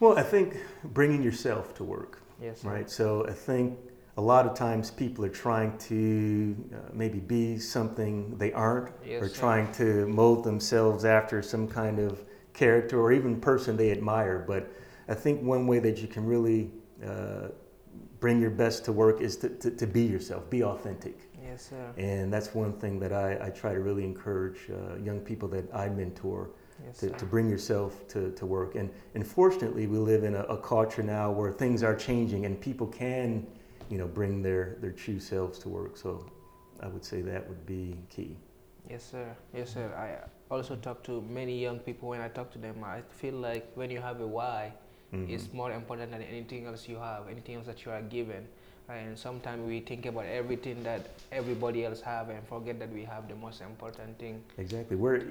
Well, 0.00 0.18
I 0.18 0.22
think 0.22 0.56
bringing 0.84 1.22
yourself 1.22 1.74
to 1.74 1.84
work. 1.84 2.20
Yes. 2.40 2.60
sir. 2.60 2.68
right? 2.70 2.90
So 2.90 3.26
I 3.26 3.32
think 3.32 3.78
a 4.18 4.20
lot 4.20 4.46
of 4.46 4.54
times 4.54 4.90
people 4.90 5.24
are 5.24 5.30
trying 5.46 5.76
to 5.90 6.54
uh, 6.74 6.76
maybe 6.92 7.18
be 7.18 7.58
something 7.58 8.36
they 8.38 8.52
aren't, 8.52 8.90
Yes, 9.04 9.22
or 9.22 9.28
sir. 9.28 9.40
trying 9.40 9.72
to 9.72 10.06
mold 10.06 10.44
themselves 10.44 11.04
after 11.04 11.42
some 11.42 11.66
kind 11.66 11.98
of 11.98 12.22
character 12.52 13.00
or 13.00 13.12
even 13.12 13.40
person 13.40 13.76
they 13.76 13.90
admire. 13.90 14.44
But 14.46 14.68
I 15.08 15.14
think 15.14 15.42
one 15.42 15.66
way 15.66 15.78
that 15.80 15.96
you 16.02 16.08
can 16.08 16.24
really 16.26 16.70
uh, 17.04 17.48
bring 18.26 18.40
your 18.40 18.50
best 18.50 18.84
to 18.84 18.90
work 18.90 19.20
is 19.20 19.36
to, 19.36 19.48
to, 19.50 19.70
to 19.70 19.86
be 19.86 20.02
yourself, 20.02 20.50
be 20.50 20.64
authentic. 20.64 21.16
Yes, 21.40 21.68
sir. 21.70 21.92
And 21.96 22.32
that's 22.32 22.52
one 22.56 22.72
thing 22.72 22.98
that 22.98 23.12
I, 23.12 23.38
I 23.40 23.50
try 23.50 23.72
to 23.72 23.78
really 23.78 24.02
encourage 24.02 24.58
uh, 24.68 24.96
young 24.96 25.20
people 25.20 25.46
that 25.50 25.72
I 25.72 25.88
mentor 25.88 26.50
Yes, 26.84 26.98
to, 26.98 27.10
to 27.10 27.24
bring 27.24 27.48
yourself 27.48 28.08
to, 28.08 28.32
to 28.32 28.44
work. 28.44 28.74
And 28.74 28.90
unfortunately, 29.14 29.86
we 29.86 29.98
live 29.98 30.24
in 30.24 30.34
a, 30.34 30.42
a 30.56 30.58
culture 30.58 31.04
now 31.04 31.30
where 31.30 31.52
things 31.52 31.84
are 31.84 31.94
changing 31.94 32.46
and 32.46 32.60
people 32.60 32.88
can, 32.88 33.46
you 33.90 33.96
know, 33.96 34.08
bring 34.08 34.42
their, 34.42 34.76
their 34.80 34.90
true 34.90 35.20
selves 35.20 35.60
to 35.60 35.68
work. 35.68 35.96
So 35.96 36.28
I 36.82 36.88
would 36.88 37.04
say 37.04 37.22
that 37.22 37.48
would 37.48 37.64
be 37.64 37.96
key. 38.10 38.36
Yes, 38.90 39.04
sir. 39.08 39.36
Yes, 39.54 39.72
sir. 39.72 39.86
I 39.96 40.08
also 40.52 40.74
talk 40.74 41.04
to 41.04 41.22
many 41.22 41.56
young 41.56 41.78
people. 41.78 42.08
When 42.08 42.20
I 42.20 42.26
talk 42.26 42.50
to 42.54 42.58
them, 42.58 42.82
I 42.82 43.02
feel 43.08 43.34
like 43.34 43.70
when 43.76 43.88
you 43.88 44.00
have 44.00 44.20
a 44.20 44.26
why, 44.26 44.72
Mhm. 45.12 45.30
it's 45.30 45.52
more 45.52 45.72
important 45.72 46.10
than 46.10 46.22
anything 46.22 46.66
else 46.66 46.88
you 46.88 46.96
have, 46.96 47.28
anything 47.28 47.56
else 47.56 47.66
that 47.66 47.84
you 47.84 47.92
are 47.92 48.02
given. 48.02 48.46
And 48.88 49.18
sometimes 49.18 49.66
we 49.66 49.80
think 49.80 50.06
about 50.06 50.26
everything 50.26 50.82
that 50.84 51.08
everybody 51.32 51.84
else 51.84 52.00
have 52.02 52.28
and 52.28 52.46
forget 52.46 52.78
that 52.78 52.92
we 52.92 53.02
have 53.04 53.26
the 53.28 53.34
most 53.34 53.60
important 53.60 54.16
thing. 54.18 54.42
Exactly. 54.58 54.96
We're, 54.96 55.22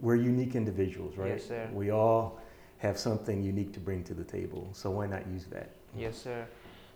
we're 0.00 0.16
unique 0.16 0.56
individuals, 0.56 1.16
right? 1.16 1.28
Yes, 1.34 1.44
sir. 1.46 1.68
We 1.72 1.90
all 1.90 2.38
have 2.78 2.98
something 2.98 3.42
unique 3.42 3.72
to 3.74 3.80
bring 3.80 4.02
to 4.04 4.14
the 4.14 4.24
table. 4.24 4.68
So 4.72 4.90
why 4.90 5.06
not 5.06 5.26
use 5.28 5.44
that? 5.46 5.70
Yes, 5.96 6.16
sir. 6.18 6.46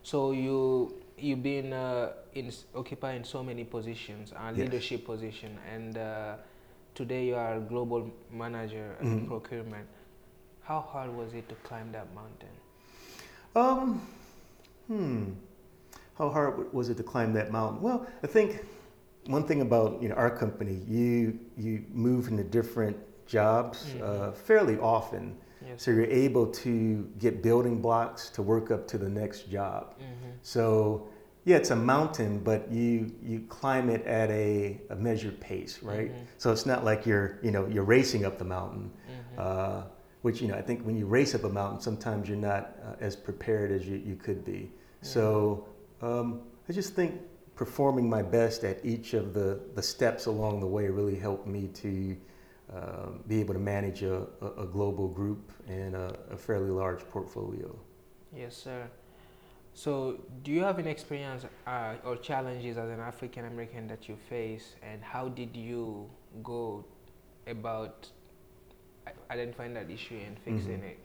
So 0.03 0.33
you 0.33 0.95
you've 1.17 1.43
been 1.43 1.73
uh, 1.73 2.13
in 2.35 2.51
occupying 2.75 3.23
so 3.25 3.43
many 3.43 3.63
positions, 3.65 4.33
uh, 4.33 4.51
Yes. 4.55 4.57
leadership 4.57 5.05
position, 5.05 5.59
and 5.71 5.99
uh, 5.99 6.37
today 6.95 7.27
you 7.27 7.35
are 7.37 7.61
global 7.61 8.11
manager 8.33 8.97
Mhm. 9.03 9.27
procurement. 9.29 9.87
How 10.63 10.81
hard 10.81 11.15
was 11.17 11.35
it 11.35 11.49
to 11.49 11.55
climb 11.57 11.93
that 11.93 12.07
mountain? 12.15 12.49
Um, 13.57 14.01
hmm. 14.87 15.25
How 16.17 16.29
hard 16.29 16.73
was 16.73 16.89
it 16.91 16.97
to 16.99 17.03
climb 17.03 17.33
that 17.35 17.51
mountain? 17.51 17.81
Well, 17.83 18.07
I 18.23 18.27
think 18.27 18.65
one 19.27 19.45
thing 19.45 19.61
about 19.63 20.01
you 20.03 20.09
know 20.09 20.15
our 20.15 20.31
company, 20.31 20.83
you 20.87 21.39
you 21.57 21.85
move 21.93 22.29
into 22.29 22.45
different 22.45 22.97
jobs 23.27 23.87
Mhm. 23.95 24.03
uh, 24.03 24.33
fairly 24.33 24.79
often, 24.79 25.37
Yes. 25.65 25.83
so 25.83 25.91
you're 25.91 26.05
able 26.27 26.47
to 26.65 27.05
get 27.19 27.43
building 27.43 27.81
blocks 27.81 28.29
to 28.31 28.43
work 28.43 28.71
up 28.71 28.87
to 28.89 28.99
the 28.99 29.09
next 29.09 29.51
job. 29.51 29.95
hmm 29.99 30.31
So 30.43 31.09
yeah, 31.45 31.57
it's 31.57 31.71
a 31.71 31.77
mountain, 31.77 32.39
but 32.45 32.71
you 32.71 33.11
you 33.23 33.41
climb 33.49 33.89
it 33.89 34.05
at 34.07 34.31
a, 34.31 34.81
a 34.91 34.97
measured 34.97 35.41
pace, 35.41 35.83
right? 35.83 36.11
Mhm. 36.13 36.27
So 36.39 36.53
it's 36.53 36.67
not 36.67 36.85
like 36.85 37.07
you're 37.07 37.39
you 37.43 37.51
know 37.51 37.67
you're 37.67 37.85
racing 37.97 38.25
up 38.25 38.39
the 38.39 38.45
mountain. 38.45 38.91
hmm 39.07 39.41
Uh, 39.41 39.83
which 40.23 40.41
you 40.41 40.49
know 40.49 40.55
I 40.55 40.63
think 40.63 40.83
when 40.83 40.97
you 40.97 41.07
race 41.07 41.35
up 41.35 41.45
a 41.45 41.49
mountain, 41.49 41.81
sometimes 41.81 42.29
you're 42.29 42.39
not 42.39 42.77
uh, 42.85 42.95
as 43.01 43.17
prepared 43.17 43.71
as 43.73 43.87
you, 43.87 43.97
you 43.97 44.17
could 44.17 44.45
be. 44.45 44.71
So 45.03 45.67
um, 46.03 46.43
I 46.69 46.73
just 46.73 46.95
think 46.95 47.21
performing 47.55 48.09
my 48.09 48.23
best 48.23 48.65
at 48.65 48.85
each 48.85 49.15
of 49.15 49.35
the, 49.35 49.61
the 49.75 49.83
steps 49.83 50.27
along 50.27 50.61
the 50.61 50.67
way 50.67 50.89
really 50.89 51.19
helped 51.19 51.47
me 51.47 51.69
to 51.69 52.17
um, 52.73 53.21
be 53.27 53.41
able 53.41 53.53
to 53.55 53.61
manage 53.61 54.03
a, 54.03 54.27
a, 54.41 54.63
a 54.63 54.67
global 54.67 55.09
group 55.09 55.53
and 55.69 55.95
a, 55.95 56.17
a 56.31 56.37
fairly 56.37 56.71
large 56.71 57.01
portfolio. 57.11 57.77
Yes, 58.35 58.57
sir. 58.57 58.89
So, 59.75 60.21
do 60.43 60.51
you 60.53 60.63
have 60.63 60.79
any 60.79 60.91
experience 60.91 61.45
uh, 61.67 61.95
or 62.05 62.17
challenges 62.17 62.77
as 62.77 62.91
an 62.91 63.01
African 63.01 63.45
American 63.47 63.87
that 63.89 64.09
you 64.09 64.17
face, 64.29 64.75
and 64.83 65.03
how 65.03 65.29
did 65.29 65.55
you 65.57 66.09
go 66.43 66.85
about 67.47 68.09
identifying 69.31 69.75
that 69.75 69.91
issue 69.91 70.19
and 70.27 70.39
fixing 70.39 70.81
Mhm. 70.81 70.91
it? 70.91 70.99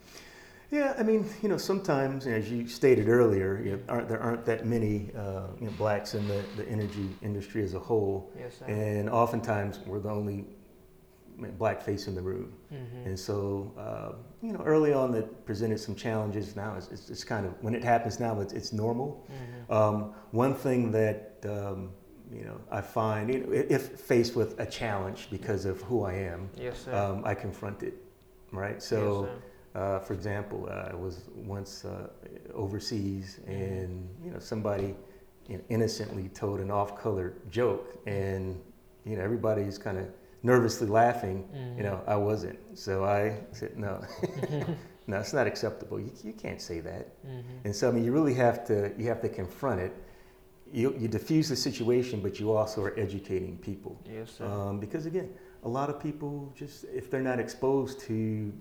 Yeah, 0.72 0.96
I 0.98 1.04
mean, 1.04 1.26
you 1.44 1.48
know, 1.50 1.58
sometimes, 1.58 2.26
as 2.26 2.52
you 2.52 2.68
stated 2.68 3.08
earlier, 3.08 3.62
you 3.64 3.72
know, 3.74 3.80
aren't, 3.88 4.10
there 4.10 4.20
aren't 4.20 4.46
that 4.46 4.66
many 4.66 5.12
uh, 5.16 5.48
you 5.60 5.68
know, 5.68 5.74
blacks 5.78 6.16
in 6.16 6.28
the, 6.28 6.44
the 6.58 6.68
energy 6.68 7.08
industry 7.22 7.64
as 7.64 7.76
a 7.76 7.80
whole. 7.80 8.32
Yes, 8.38 8.58
sir. 8.58 8.66
And 8.66 9.10
oftentimes 9.10 9.80
we're 9.86 10.00
the 10.00 10.10
only 10.10 10.46
black 11.60 11.82
face 11.82 12.08
in 12.08 12.16
the 12.16 12.22
room. 12.22 12.52
Mhm. 12.74 13.06
And 13.06 13.20
so, 13.20 13.74
uh, 13.78 14.14
you 14.42 14.54
know, 14.54 14.62
early 14.64 14.92
on 14.94 15.12
that 15.12 15.46
presented 15.46 15.80
some 15.80 15.94
challenges. 15.94 16.56
Now 16.56 16.76
it's, 16.78 16.88
it's, 16.92 17.10
it's 17.10 17.24
kind 17.24 17.46
of, 17.46 17.54
when 17.62 17.76
it 17.76 17.84
happens 17.84 18.20
now, 18.20 18.40
it's, 18.40 18.54
it's 18.54 18.74
normal. 18.74 19.28
Mhm. 19.30 19.74
Um, 19.74 20.14
one 20.32 20.56
thing 20.56 20.92
that, 20.92 21.38
um, 21.48 21.92
you 22.34 22.44
know, 22.44 22.60
I 22.72 22.82
find, 22.82 23.32
you 23.32 23.40
know, 23.42 23.52
if 23.52 24.00
faced 24.00 24.36
with 24.36 24.60
a 24.60 24.66
challenge 24.66 25.28
because 25.30 25.66
of 25.66 25.82
who 25.84 26.04
I 26.04 26.14
am, 26.14 26.50
Yes, 26.58 26.80
sir. 26.80 26.96
um, 26.96 27.22
I 27.24 27.36
confront 27.36 27.84
it, 27.84 27.94
right? 28.52 28.82
So, 28.82 29.28
uh, 29.74 30.00
for 30.00 30.14
example, 30.14 30.68
uh, 30.70 30.90
I 30.92 30.96
was 30.96 31.24
once 31.36 31.86
uh, 31.86 32.08
overseas, 32.54 33.40
and 33.48 34.08
you 34.24 34.32
know 34.32 34.40
somebody 34.40 34.96
you 35.48 35.58
know, 35.58 35.64
innocently 35.70 36.30
told 36.30 36.60
an 36.60 36.72
off-color 36.72 37.34
joke, 37.50 37.98
and 38.06 38.60
you 39.06 39.16
know 39.18 39.24
everybody's 39.24 39.78
kind 39.78 39.98
of 39.98 40.08
nervously 40.44 40.88
laughing. 40.88 41.48
Mhm. 41.54 41.78
You 41.78 41.84
know, 41.84 42.02
I 42.08 42.16
wasn't, 42.16 42.60
so 42.78 43.04
I 43.04 43.38
said, 43.52 43.78
"No, 43.78 44.02
no, 45.08 45.20
it's 45.20 45.34
not 45.34 45.48
acceptable. 45.48 46.00
You, 46.00 46.12
you 46.24 46.34
can't 46.34 46.62
say 46.62 46.80
that." 46.82 47.06
Mhm. 47.26 47.66
And 47.66 47.76
so, 47.76 47.90
I 47.90 47.92
mean, 47.92 48.04
you 48.06 48.12
really 48.12 48.34
have 48.36 48.66
to 48.68 48.94
you 48.98 49.08
have 49.10 49.22
to 49.22 49.30
confront 49.30 49.82
it. 49.82 49.94
You, 50.72 50.96
you 50.98 51.08
diffuse 51.08 51.48
the 51.48 51.56
situation, 51.56 52.22
but 52.22 52.40
you 52.40 52.52
also 52.52 52.82
are 52.84 53.00
educating 53.00 53.58
people. 53.60 54.02
Yes, 54.12 54.32
sir. 54.32 54.46
Um, 54.46 54.80
because 54.80 55.06
again, 55.06 55.30
a 55.66 55.68
lot 55.68 55.90
of 55.90 56.00
people 56.00 56.54
just, 56.56 56.86
if 56.86 57.10
they're 57.10 57.22
not 57.22 57.40
exposed 57.40 58.00
to 58.02 58.54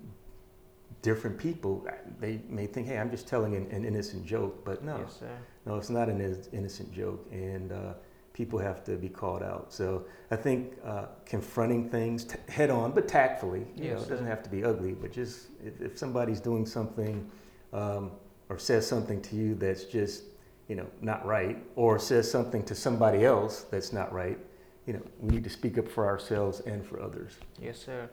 different 1.03 1.39
people, 1.39 1.87
they 2.19 2.41
may 2.49 2.67
think, 2.67 2.89
hey, 2.89 2.99
I'm 2.99 3.11
just 3.11 3.29
telling 3.29 3.55
an, 3.55 3.71
an 3.71 3.85
innocent 3.85 4.25
joke. 4.27 4.65
But 4.65 4.83
no, 4.83 4.99
Yes, 4.99 5.23
no, 5.67 5.77
it's 5.77 5.91
not 5.91 6.09
an 6.09 6.21
innocent 6.53 6.93
joke. 6.93 7.27
And 7.31 7.73
uh, 7.73 7.93
people 8.33 8.59
have 8.59 8.83
to 8.85 8.97
be 8.97 9.11
called 9.11 9.43
out. 9.43 9.71
So 9.73 10.07
I 10.31 10.37
think 10.37 10.79
uh, 10.83 11.07
confronting 11.27 11.91
things 11.91 12.25
t- 12.25 12.37
head 12.49 12.71
on, 12.71 12.93
but 12.93 13.07
tactfully, 13.07 13.67
you 13.77 13.91
know, 13.91 14.01
it 14.01 14.09
doesn't 14.09 14.27
have 14.27 14.43
to 14.43 14.51
be 14.51 14.65
ugly, 14.65 14.93
but 14.93 15.13
just 15.13 15.49
if, 15.63 15.81
if 15.83 15.99
somebody's 15.99 16.41
doing 16.41 16.65
something 16.65 17.31
um, 17.75 18.13
or 18.49 18.59
says 18.59 18.87
something 18.87 19.21
to 19.23 19.37
you 19.37 19.55
that's 19.55 19.85
just, 19.85 20.25
you 20.69 20.75
know, 20.75 20.87
not 21.03 21.25
right, 21.27 21.63
or 21.77 21.99
says 21.99 22.31
something 22.31 22.63
to 22.65 22.75
somebody 22.75 23.27
else 23.27 23.63
that's 23.71 23.93
not 23.93 24.11
right, 24.13 24.39
you 24.87 24.93
know, 24.93 25.03
we 25.21 25.35
need 25.35 25.45
to 25.45 25.51
speak 25.51 25.79
up 25.79 25.89
for 25.89 26.07
ourselves 26.07 26.61
and 26.61 26.85
for 26.85 27.01
others. 27.01 27.33
Yes, 27.61 27.79
sir. 27.79 28.09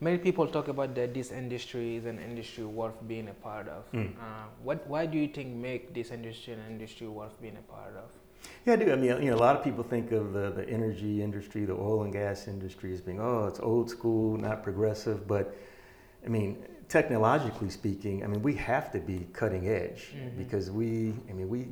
Many 0.00 0.18
people 0.18 0.46
talk 0.46 0.68
about 0.68 0.94
that 0.94 1.14
this 1.14 1.32
industry 1.32 1.96
is 1.96 2.04
an 2.04 2.18
industry 2.18 2.64
worth 2.64 2.96
being 3.08 3.28
a 3.28 3.34
part 3.34 3.66
of. 3.68 3.90
Mm. 3.92 4.12
Uh, 4.12 4.44
what? 4.62 4.86
Why 4.86 5.06
do 5.06 5.18
you 5.18 5.28
think 5.28 5.54
make 5.56 5.94
this 5.94 6.10
industry 6.10 6.52
an 6.52 6.60
industry 6.68 7.08
worth 7.08 7.40
being 7.40 7.56
a 7.56 7.72
part 7.72 7.96
of? 7.96 8.10
Yeah, 8.66 8.74
I 8.74 8.76
do. 8.76 8.92
I 8.92 8.96
mean, 8.96 9.22
you 9.22 9.30
know, 9.30 9.36
a 9.36 9.44
lot 9.48 9.56
of 9.56 9.64
people 9.64 9.82
think 9.82 10.12
of 10.12 10.34
the, 10.34 10.50
the 10.50 10.68
energy 10.68 11.22
industry, 11.22 11.64
the 11.64 11.72
oil 11.72 12.02
and 12.02 12.12
gas 12.12 12.46
industry 12.46 12.92
as 12.92 13.00
being, 13.00 13.20
oh, 13.20 13.46
it's 13.46 13.58
old 13.58 13.88
school, 13.88 14.36
not 14.36 14.62
progressive. 14.62 15.26
But 15.26 15.56
I 16.24 16.28
mean, 16.28 16.62
technologically 16.88 17.70
speaking, 17.70 18.22
I 18.22 18.26
mean, 18.26 18.42
we 18.42 18.54
have 18.54 18.92
to 18.92 19.00
be 19.00 19.26
cutting 19.32 19.66
edge 19.68 20.12
Mhm. 20.14 20.36
because 20.36 20.70
we, 20.70 21.14
I 21.30 21.32
mean, 21.32 21.48
we, 21.48 21.68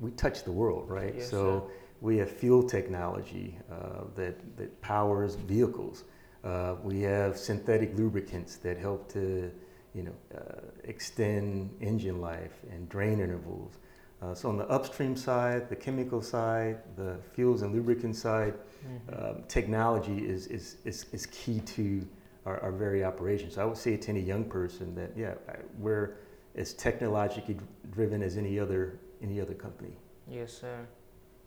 we 0.00 0.10
touch 0.12 0.44
the 0.44 0.52
world, 0.52 0.88
right? 0.88 1.14
Yes, 1.14 1.28
so 1.28 1.70
we 2.00 2.16
have 2.16 2.30
fuel 2.30 2.62
technology 2.62 3.58
uh, 3.70 4.04
that, 4.16 4.56
that 4.56 4.80
powers 4.80 5.34
vehicles. 5.34 6.04
Uh, 6.44 6.76
we 6.82 7.02
have 7.02 7.36
synthetic 7.36 7.96
lubricants 7.96 8.56
that 8.56 8.78
help 8.78 9.10
to, 9.12 9.50
you 9.94 10.02
know, 10.02 10.14
uh, 10.36 10.60
extend 10.84 11.70
engine 11.80 12.20
life 12.20 12.60
and 12.70 12.88
drain 12.88 13.20
intervals. 13.20 13.78
Uh, 14.22 14.34
so 14.34 14.48
on 14.48 14.56
the 14.56 14.68
upstream 14.68 15.16
side, 15.16 15.68
the 15.68 15.76
chemical 15.76 16.22
side, 16.22 16.78
the 16.96 17.16
fuels 17.34 17.62
and 17.62 17.74
lubricant 17.74 18.16
side, 18.16 18.54
Mhm. 18.84 19.30
um, 19.30 19.42
technology 19.48 20.26
is, 20.26 20.46
is, 20.46 20.76
is, 20.84 21.06
is 21.12 21.26
key 21.26 21.60
to 21.60 22.06
our, 22.46 22.58
our 22.60 22.72
very 22.72 23.04
operations. 23.04 23.54
So 23.54 23.62
I 23.62 23.64
would 23.66 23.76
say 23.76 23.96
to 23.96 24.10
any 24.10 24.20
young 24.20 24.44
person 24.44 24.94
that, 24.94 25.10
yeah, 25.16 25.34
we're 25.78 26.16
as 26.54 26.72
technologically 26.72 27.58
driven 27.90 28.22
as 28.22 28.36
any 28.36 28.58
other, 28.58 28.98
any 29.22 29.40
other 29.40 29.54
company. 29.54 29.96
Yes, 30.26 30.52
sir. 30.52 30.86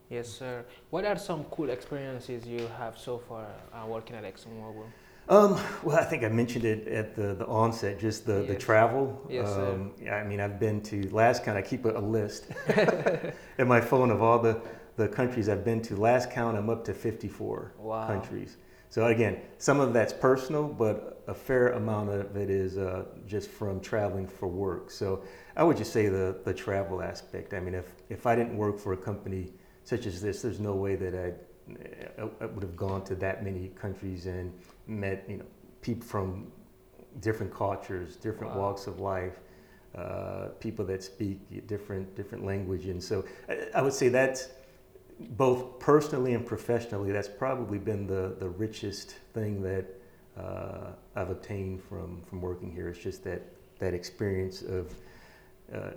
Yes, 0.09 0.27
sir. 0.27 0.65
What 0.89 1.05
are 1.05 1.17
some 1.17 1.43
cool 1.45 1.69
experiences 1.69 2.45
you 2.45 2.67
have 2.77 2.97
so 2.97 3.17
far 3.17 3.47
uh, 3.73 3.85
working 3.87 4.15
at 4.15 4.23
ExxonMobil? 4.23 4.85
Um, 5.29 5.57
well, 5.83 5.97
I 5.97 6.03
think 6.03 6.23
I 6.23 6.27
mentioned 6.27 6.65
it 6.65 6.87
at 6.87 7.15
the, 7.15 7.33
the 7.33 7.45
onset, 7.47 7.99
just 7.99 8.25
the, 8.25 8.43
the 8.43 8.55
travel. 8.55 9.19
Yes, 9.29 9.47
sir. 9.47 9.71
um, 9.71 9.93
yeah, 10.01 10.15
I 10.15 10.23
mean, 10.23 10.41
I've 10.41 10.59
been 10.59 10.81
to, 10.83 11.09
last 11.11 11.45
count, 11.45 11.57
I 11.57 11.61
keep 11.61 11.85
a, 11.85 11.97
a 11.97 11.99
list 11.99 12.47
in 13.57 13.67
my 13.67 13.79
phone 13.79 14.11
of 14.11 14.21
all 14.21 14.39
the, 14.39 14.61
the 14.97 15.07
countries 15.07 15.47
I've 15.47 15.63
been 15.63 15.81
to. 15.83 15.95
Last 15.95 16.29
count, 16.29 16.57
I'm 16.57 16.69
up 16.69 16.83
to 16.85 16.93
54 16.93 17.73
Wow. 17.77 18.05
countries. 18.05 18.57
So 18.89 19.07
again, 19.07 19.39
some 19.57 19.79
of 19.79 19.93
that's 19.93 20.13
personal, 20.13 20.67
but 20.67 21.23
a 21.27 21.33
fair 21.33 21.69
amount 21.69 22.09
of 22.09 22.35
it 22.35 22.49
is 22.49 22.77
uh, 22.77 23.05
just 23.25 23.49
from 23.49 23.79
traveling 23.79 24.27
for 24.27 24.47
work. 24.47 24.91
So 24.91 25.23
I 25.55 25.63
would 25.63 25.77
just 25.77 25.93
say 25.93 26.09
the, 26.09 26.37
the 26.43 26.53
travel 26.53 27.01
aspect. 27.01 27.53
I 27.53 27.59
mean, 27.61 27.73
if, 27.73 27.95
if 28.09 28.27
I 28.27 28.35
didn't 28.35 28.57
work 28.57 28.77
for 28.77 28.93
a 28.93 28.97
company 28.97 29.53
such 29.83 30.05
as 30.05 30.21
this, 30.21 30.41
there's 30.41 30.59
no 30.59 30.73
way 30.73 30.95
that 30.95 31.13
I'd, 31.13 31.35
I, 32.19 32.29
I 32.41 32.45
would 32.45 32.63
have 32.63 32.75
gone 32.75 33.03
to 33.05 33.15
that 33.15 33.43
many 33.43 33.69
countries 33.69 34.25
and 34.25 34.53
met, 34.87 35.25
you 35.27 35.37
know, 35.37 35.45
people 35.81 36.05
from 36.07 36.51
different 37.19 37.53
cultures, 37.53 38.15
different 38.15 38.53
Wow. 38.53 38.61
walks 38.61 38.87
of 38.87 38.99
life, 38.99 39.39
uh, 39.95 40.47
people 40.59 40.83
that 40.85 41.03
speak 41.03 41.67
different 41.67 42.15
different 42.15 42.43
language, 42.43 42.87
and 42.87 43.01
so 43.03 43.23
I, 43.47 43.67
I 43.75 43.81
would 43.81 43.93
say 43.93 44.09
that's 44.09 44.49
both 45.19 45.79
personally 45.79 46.33
and 46.33 46.45
professionally. 46.45 47.11
That's 47.11 47.27
probably 47.27 47.77
been 47.77 48.07
the 48.07 48.35
the 48.39 48.49
richest 48.49 49.11
thing 49.33 49.61
that 49.61 49.85
uh, 50.35 50.93
I've 51.15 51.29
obtained 51.29 51.83
from 51.83 52.21
from 52.23 52.41
working 52.41 52.71
here. 52.71 52.89
It's 52.89 52.97
just 52.99 53.23
that 53.25 53.41
that 53.79 53.93
experience 53.93 54.63
of 54.63 54.95
uh, 55.73 55.91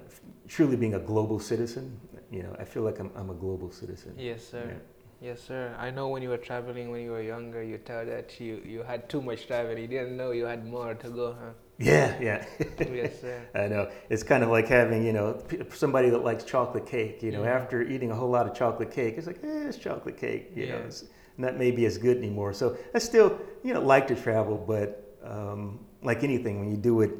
truly 0.48 0.76
being 0.76 0.94
a 0.94 0.98
global 0.98 1.38
citizen. 1.38 1.98
You 2.30 2.42
know, 2.42 2.56
I 2.58 2.64
feel 2.64 2.82
like 2.82 2.98
I'm, 2.98 3.10
I'm 3.16 3.30
a 3.30 3.34
global 3.34 3.70
citizen. 3.70 4.14
Yes, 4.18 4.46
sir. 4.46 4.66
Yeah. 4.68 5.28
Yes, 5.28 5.40
sir. 5.40 5.74
I 5.78 5.90
know 5.90 6.08
when 6.08 6.22
you 6.22 6.28
were 6.28 6.36
traveling 6.36 6.90
when 6.90 7.02
you 7.02 7.10
were 7.12 7.22
younger, 7.22 7.62
you 7.62 7.78
thought 7.78 8.06
that 8.06 8.38
you, 8.38 8.60
you 8.66 8.82
had 8.82 9.08
too 9.08 9.22
much 9.22 9.46
travel. 9.46 9.76
You 9.78 9.86
didn't 9.86 10.16
know 10.16 10.32
you 10.32 10.44
had 10.44 10.66
more 10.66 10.94
to 10.94 11.08
go, 11.08 11.32
huh? 11.32 11.52
Yeah, 11.78 12.14
yeah. 12.20 12.44
yes, 12.78 13.20
sir. 13.20 13.40
I 13.54 13.66
know. 13.68 13.90
It's 14.10 14.22
kind 14.22 14.42
of 14.42 14.50
like 14.50 14.68
having, 14.68 15.06
you 15.06 15.12
know, 15.12 15.42
somebody 15.70 16.10
that 16.10 16.22
likes 16.22 16.44
chocolate 16.44 16.86
cake. 16.86 17.22
You 17.22 17.32
know, 17.32 17.42
Mhm. 17.42 17.54
after 17.60 17.82
eating 17.82 18.10
a 18.10 18.14
whole 18.14 18.30
lot 18.30 18.46
of 18.46 18.54
chocolate 18.54 18.90
cake, 18.90 19.14
it's 19.16 19.26
like, 19.26 19.42
eh, 19.42 19.68
it's 19.68 19.78
chocolate 19.78 20.16
cake. 20.18 20.52
You 20.54 20.66
know, 20.66 20.78
Yeah. 20.78 20.86
it's 20.86 21.04
not 21.38 21.56
maybe 21.56 21.86
as 21.86 21.96
good 21.98 22.16
anymore. 22.18 22.52
So 22.52 22.76
I 22.94 22.98
still, 22.98 23.38
you 23.62 23.72
know, 23.74 23.80
like 23.80 24.06
to 24.08 24.14
travel, 24.14 24.56
but 24.56 25.16
um, 25.22 25.80
like 26.02 26.24
anything, 26.24 26.60
when 26.60 26.70
you 26.70 26.76
do 26.76 27.00
it 27.02 27.10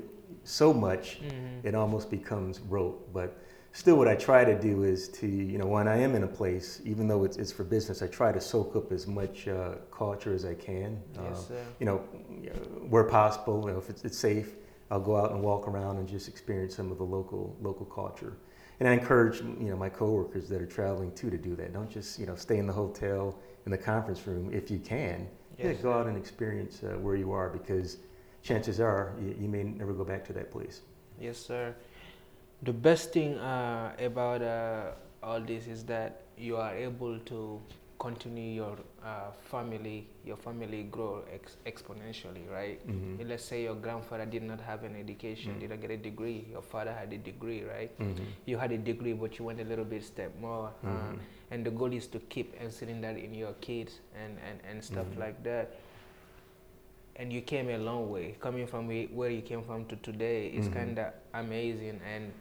so 0.47 0.73
much, 0.73 1.21
Mhm. 1.23 1.65
it 1.65 1.75
almost 1.75 2.11
becomes 2.11 2.61
rote. 2.61 3.13
But 3.13 3.37
still, 3.73 3.97
what 3.97 4.09
I 4.09 4.15
try 4.15 4.45
to 4.45 4.59
do 4.59 4.85
is 4.85 5.09
to, 5.21 5.27
you 5.27 5.59
know, 5.59 5.67
when 5.67 5.89
I 5.89 5.97
am 5.97 6.15
in 6.15 6.23
a 6.23 6.29
place, 6.29 6.81
even 6.85 7.09
though 7.09 7.25
it's, 7.25 7.37
it's 7.37 7.53
for 7.53 7.65
business, 7.65 8.03
I 8.03 8.07
try 8.07 8.33
to 8.33 8.41
soak 8.41 8.77
up 8.77 8.93
as 8.93 9.07
much 9.07 9.49
uh, 9.49 9.75
culture 9.91 10.33
as 10.33 10.45
I 10.45 10.55
can. 10.55 11.03
Yes, 11.15 11.23
Uh, 11.23 11.35
sir. 11.49 11.65
you 11.81 11.87
know, 11.87 11.99
where 12.89 13.05
possible, 13.05 13.65
you 13.67 13.73
know, 13.73 13.79
if 13.79 13.91
it's, 13.91 14.05
it's 14.05 14.19
safe, 14.19 14.57
I'll 14.91 15.01
go 15.01 15.17
out 15.17 15.33
and 15.33 15.43
walk 15.43 15.67
around 15.67 15.97
and 15.97 16.09
just 16.09 16.29
experience 16.29 16.77
some 16.77 16.93
of 16.93 16.99
the 16.99 17.05
local 17.05 17.57
local 17.61 17.87
culture. 17.87 18.35
And 18.79 18.89
I 18.89 18.93
encourage, 18.93 19.41
you 19.41 19.71
know, 19.71 19.77
my 19.77 19.89
coworkers 19.89 20.49
that 20.51 20.61
are 20.61 20.67
traveling 20.67 21.11
too 21.13 21.31
to 21.31 21.39
do 21.39 21.57
that. 21.57 21.73
Don't 21.73 21.91
just, 21.91 22.19
you 22.21 22.27
know, 22.27 22.37
stay 22.37 22.59
in 22.59 22.67
the 22.67 22.73
hotel 22.73 23.39
in 23.65 23.73
the 23.73 23.79
conference 23.79 24.27
room 24.27 24.51
if 24.53 24.71
you 24.71 24.79
can. 24.79 25.27
Yeah, 25.59 25.71
Yes, 25.71 25.79
go 25.83 25.91
sir. 25.91 25.99
out 25.99 26.07
and 26.07 26.17
experience 26.17 26.83
uh, 26.85 26.99
where 26.99 27.17
you 27.17 27.33
are 27.33 27.49
because 27.49 27.97
chances 28.47 28.81
are 28.81 29.13
you, 29.21 29.35
you 29.43 29.49
may 29.49 29.63
never 29.65 29.93
go 29.93 30.05
back 30.05 30.25
to 30.27 30.33
that 30.35 30.51
place. 30.51 30.81
Yes, 31.21 31.39
sir. 31.39 31.75
The 32.63 32.73
best 32.73 33.13
thing 33.13 33.39
uh, 33.39 33.93
about 33.99 34.43
uh, 34.43 34.93
all 35.23 35.41
this 35.41 35.67
is 35.67 35.85
that 35.85 36.23
you 36.39 36.57
are 36.57 36.75
able 36.75 37.19
to 37.33 37.61
continue 37.99 38.53
your 38.63 38.77
uh, 39.03 39.31
family, 39.51 40.07
your 40.25 40.37
family 40.37 40.83
grow 40.85 41.25
ex- 41.33 41.57
exponentially, 41.67 42.45
right? 42.53 42.79
Mhm. 42.87 43.27
Let's 43.29 43.45
say 43.45 43.63
your 43.65 43.75
grandfather 43.75 44.27
did 44.27 44.43
not 44.43 44.61
have 44.61 44.85
an 44.85 44.95
education, 44.97 45.55
Mm. 45.57 45.61
didn't 45.61 45.81
get 45.81 45.91
a 45.91 45.97
degree. 45.97 46.45
Your 46.51 46.61
father 46.63 46.93
had 46.93 47.13
a 47.13 47.19
degree, 47.19 47.63
right? 47.65 47.91
Mhm. 47.99 48.27
You 48.45 48.59
had 48.59 48.73
a 48.73 48.79
degree, 48.79 49.15
but 49.15 49.39
you 49.39 49.47
went 49.47 49.61
a 49.61 49.65
little 49.65 49.85
bit 49.95 50.05
step 50.05 50.31
more. 50.41 50.71
Uh, 50.85 51.17
and 51.51 51.65
the 51.65 51.71
goal 51.71 51.93
is 51.93 52.07
to 52.09 52.19
keep 52.29 52.55
instilling 52.61 53.01
that 53.01 53.17
in 53.17 53.33
your 53.35 53.55
kids 53.61 54.01
and, 54.15 54.37
and, 54.49 54.61
and 54.71 54.85
stuff 54.85 55.07
Mhm. 55.15 55.19
like 55.25 55.43
that. 55.45 55.73
And 57.19 57.33
you 57.33 57.41
came 57.41 57.71
a 57.71 57.79
long 57.79 58.11
way. 58.11 58.37
Coming 58.41 58.67
from 58.67 58.87
where 58.89 59.31
you 59.31 59.41
came 59.41 59.63
from 59.63 59.87
to 59.87 59.97
today 59.97 60.49
is 60.49 60.69
Mhm. 60.69 60.73
kind 60.73 60.99
of 60.99 61.15
amazing. 61.33 62.01
And 62.15 62.33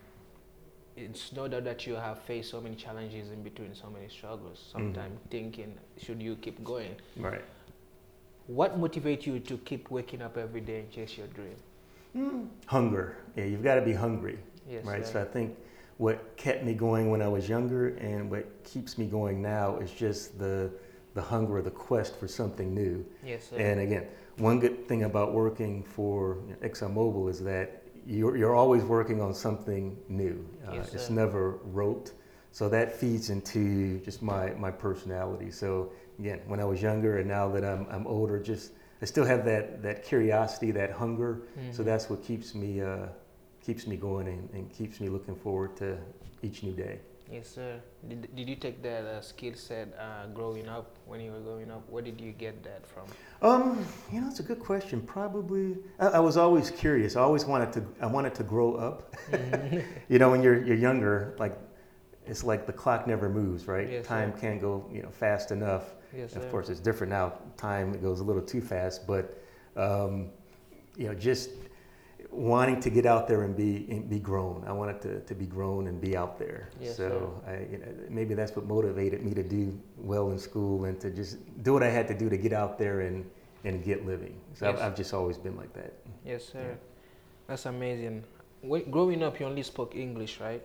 it's 0.98 1.32
no 1.34 1.48
doubt 1.48 1.64
that 1.64 1.88
you 1.88 1.96
have 1.96 2.20
faced 2.20 2.50
so 2.52 2.60
many 2.62 2.76
challenges 2.76 3.32
in 3.32 3.42
between, 3.42 3.74
so 3.74 3.90
many 3.90 4.10
struggles. 4.10 4.60
Sometimes 4.72 5.20
thinking, 5.30 5.78
should 5.98 6.22
you 6.22 6.36
keep 6.36 6.64
going? 6.64 6.96
Right. 7.18 7.44
What 8.48 8.80
motivates 8.80 9.26
you 9.26 9.40
to 9.40 9.58
keep 9.60 9.90
waking 9.90 10.22
up 10.22 10.38
every 10.38 10.62
day 10.62 10.82
and 10.82 10.92
chase 10.92 11.18
your 11.18 11.28
dream? 11.28 11.56
Mm. 12.16 12.50
Hunger. 12.66 13.18
Yeah, 13.36 13.46
you've 13.46 13.64
got 13.64 13.76
to 13.76 13.82
be 13.82 13.94
hungry. 13.94 14.38
Yes, 14.70 14.86
right? 14.86 15.06
So. 15.06 15.22
I 15.22 15.26
think 15.26 15.56
what 15.98 16.36
kept 16.38 16.64
me 16.64 16.74
going 16.74 17.10
when 17.10 17.22
I 17.22 17.28
was 17.28 17.48
younger 17.50 17.90
and 17.98 18.30
what 18.30 18.46
keeps 18.64 18.98
me 18.98 19.06
going 19.08 19.42
now 19.42 19.78
is 19.78 19.92
just 19.92 20.38
the 20.38 20.70
the 21.14 21.22
hunger, 21.22 21.62
the 21.62 21.72
quest 21.72 22.18
for 22.18 22.28
something 22.28 22.76
new. 22.76 23.06
yes, 23.24 23.50
sir. 23.50 23.56
And 23.58 23.80
again, 23.80 24.06
one 24.38 24.60
good 24.60 24.88
thing 24.88 25.04
about 25.04 25.34
working 25.34 25.84
for 25.84 26.38
you 26.48 26.52
know, 26.54 26.68
ExxonMobil 26.68 27.30
is 27.30 27.42
that 27.44 27.84
you're, 28.06 28.36
you're 28.38 28.56
always 28.56 28.84
working 28.84 29.22
on 29.22 29.34
something 29.34 29.98
new. 30.10 30.46
Uh, 30.68 30.76
Yes, 30.76 30.94
it's 30.94 31.10
never 31.10 31.60
rote. 31.64 32.12
So 32.52 32.70
that 32.70 32.96
feeds 32.96 33.30
into 33.30 34.00
just 34.00 34.22
my, 34.22 34.52
my 34.52 34.72
personality. 34.72 35.52
So 35.52 35.92
again, 36.20 36.42
when 36.48 36.60
I 36.60 36.66
was 36.66 36.82
younger 36.82 37.18
and 37.18 37.28
now 37.28 37.50
that 37.50 37.66
I'm, 37.66 37.86
I'm 37.90 38.08
older, 38.08 38.40
just 38.40 38.72
I 39.02 39.06
still 39.06 39.26
have 39.26 39.44
that, 39.46 39.82
that 39.84 40.04
curiosity, 40.04 40.72
that 40.72 40.92
hunger. 40.92 41.42
So 41.72 41.84
Mhm. 41.84 41.86
that's 41.86 42.10
what 42.10 42.24
keeps 42.24 42.56
me 42.56 42.82
uh, 42.82 43.08
keeps 43.66 43.88
me 43.88 43.98
going 43.98 44.28
and, 44.28 44.50
and 44.54 44.72
keeps 44.72 45.00
me 45.00 45.10
looking 45.10 45.36
forward 45.36 45.76
to 45.78 45.98
each 46.44 46.62
new 46.64 46.74
day. 46.74 47.00
Yes, 47.32 47.50
sir. 47.50 47.82
Did, 48.08 48.36
did 48.36 48.48
you 48.48 48.56
take 48.56 48.84
that 48.84 49.04
uh, 49.04 49.22
skill 49.22 49.56
set 49.56 49.98
uh, 50.00 50.28
growing 50.28 50.68
up 50.68 50.96
when 51.06 51.20
you 51.20 51.32
were 51.32 51.40
growing 51.40 51.72
up? 51.72 51.90
Where 51.90 52.04
did 52.04 52.22
you 52.22 52.32
get 52.32 52.64
that 52.64 52.86
from? 52.86 53.06
Um, 53.42 53.86
you 54.12 54.22
know, 54.22 54.28
it's 54.28 54.40
a 54.40 54.44
good 54.44 54.60
question. 54.60 55.02
Probably, 55.02 55.78
I, 56.00 56.08
I 56.08 56.20
was 56.20 56.38
always 56.38 56.70
curious. 56.70 57.16
I 57.16 57.22
always 57.22 57.46
wanted 57.46 57.74
to. 57.74 57.84
I 58.00 58.06
wanted 58.06 58.36
to 58.36 58.44
grow 58.44 58.76
up. 58.76 59.16
you 60.10 60.20
know, 60.20 60.30
when 60.30 60.44
you're 60.44 60.64
you're 60.64 60.78
younger, 60.78 61.36
like 61.40 61.58
it's 62.28 62.44
like 62.44 62.68
the 62.68 62.74
clock 62.74 63.08
never 63.08 63.28
moves, 63.28 63.68
right? 63.68 63.90
Yes, 63.90 64.06
Time 64.06 64.32
sir. 64.34 64.40
can't 64.42 64.62
go 64.62 64.88
you 64.92 65.02
know 65.02 65.10
fast 65.10 65.50
enough. 65.52 65.96
yes, 66.16 66.36
of 66.36 66.44
sir. 66.44 66.50
course, 66.52 66.70
it's 66.70 66.80
different 66.80 67.12
now. 67.12 67.34
Time 67.58 68.00
goes 68.02 68.20
a 68.20 68.24
little 68.24 68.42
too 68.42 68.62
fast, 68.62 69.08
but 69.08 69.42
um, 69.76 70.30
you 70.96 71.08
know, 71.08 71.16
just 71.16 71.50
wanting 72.36 72.80
to 72.82 72.90
get 72.90 73.06
out 73.06 73.28
there 73.28 73.44
and 73.44 73.56
be 73.56 73.86
and 73.90 74.10
be 74.10 74.20
grown. 74.20 74.64
I 74.68 74.72
wanted 74.72 75.02
to, 75.02 75.20
to 75.22 75.36
be 75.36 75.46
grown 75.46 75.88
and 75.88 76.00
be 76.00 76.16
out 76.18 76.38
there. 76.38 76.70
Yes, 76.82 76.98
so 76.98 77.42
I, 77.48 77.66
you 77.72 77.78
know, 77.78 77.88
maybe 78.10 78.34
that's 78.34 78.56
what 78.56 78.66
motivated 78.66 79.24
me 79.24 79.34
to 79.34 79.44
do 79.44 79.78
well 79.98 80.32
in 80.32 80.40
school 80.40 80.86
and 80.86 81.00
to 81.02 81.10
just 81.10 81.38
do 81.64 81.74
what 81.74 81.84
I 81.84 81.90
had 81.90 82.08
to 82.10 82.14
do 82.18 82.30
to 82.30 82.38
get 82.38 82.54
out 82.54 82.78
there 82.78 83.02
and, 83.02 83.26
and 83.64 83.84
get 83.84 84.06
living. 84.06 84.36
So 84.54 84.66
Yes. 84.66 84.80
I've, 84.80 84.86
I've 84.92 84.96
just 84.96 85.14
always 85.14 85.38
been 85.38 85.56
like 85.56 85.74
that. 85.74 85.94
Yes, 86.26 86.46
sir. 86.46 86.60
Yeah. 86.70 86.76
That's 87.48 87.66
amazing. 87.66 88.24
When, 88.62 88.90
growing 88.92 89.24
up, 89.24 89.40
you 89.40 89.46
only 89.46 89.64
spoke 89.64 89.96
English, 89.96 90.40
right? 90.40 90.64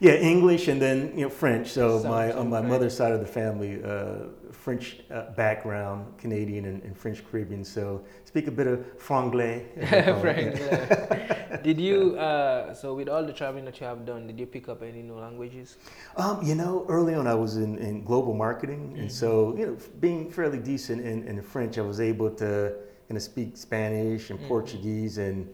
Yeah, 0.00 0.14
English 0.14 0.68
and 0.68 0.80
then 0.82 1.12
you 1.16 1.22
know 1.24 1.30
French. 1.30 1.68
So 1.68 2.00
Some- 2.00 2.10
my 2.10 2.32
on 2.32 2.50
my 2.50 2.58
French. 2.58 2.70
mother's 2.72 2.96
side 2.96 3.12
of 3.12 3.20
the 3.20 3.26
family, 3.26 3.82
uh, 3.84 4.26
French 4.52 5.00
uh, 5.10 5.30
background, 5.36 6.06
Canadian 6.18 6.64
and, 6.64 6.82
and 6.82 6.96
French 6.96 7.22
Caribbean. 7.30 7.64
So 7.64 8.02
speak 8.24 8.46
a 8.48 8.50
bit 8.50 8.66
of 8.66 8.78
franglais. 8.98 9.64
as 9.76 9.90
they 9.90 10.02
call 10.02 10.16
it. 10.16 10.20
Frank, 10.24 10.56
yeah. 10.58 11.56
did 11.62 11.78
you? 11.80 12.16
Uh, 12.18 12.74
so 12.74 12.94
with 12.94 13.08
all 13.08 13.24
the 13.24 13.32
traveling 13.32 13.64
that 13.66 13.80
you 13.80 13.86
have 13.86 14.04
done, 14.04 14.26
did 14.26 14.38
you 14.40 14.46
pick 14.46 14.68
up 14.68 14.82
any 14.82 15.02
new 15.02 15.14
languages? 15.14 15.76
Um, 16.16 16.40
you 16.42 16.54
know, 16.54 16.84
early 16.88 17.14
on 17.14 17.26
I 17.26 17.34
was 17.34 17.56
in, 17.56 17.78
in 17.78 18.04
global 18.04 18.34
marketing, 18.34 18.96
and 18.98 19.10
so 19.10 19.28
Mm-hmm. 19.52 19.58
you 19.60 19.66
know, 19.66 19.76
being 20.00 20.30
fairly 20.30 20.58
decent 20.58 21.04
in, 21.04 21.26
in 21.28 21.40
French, 21.42 21.78
I 21.78 21.82
was 21.82 22.00
able 22.00 22.30
to 22.30 22.74
kind 23.08 23.16
of 23.16 23.22
speak 23.22 23.56
Spanish 23.56 24.30
and 24.30 24.40
Mhm. 24.40 24.48
Portuguese, 24.48 25.18
and 25.18 25.48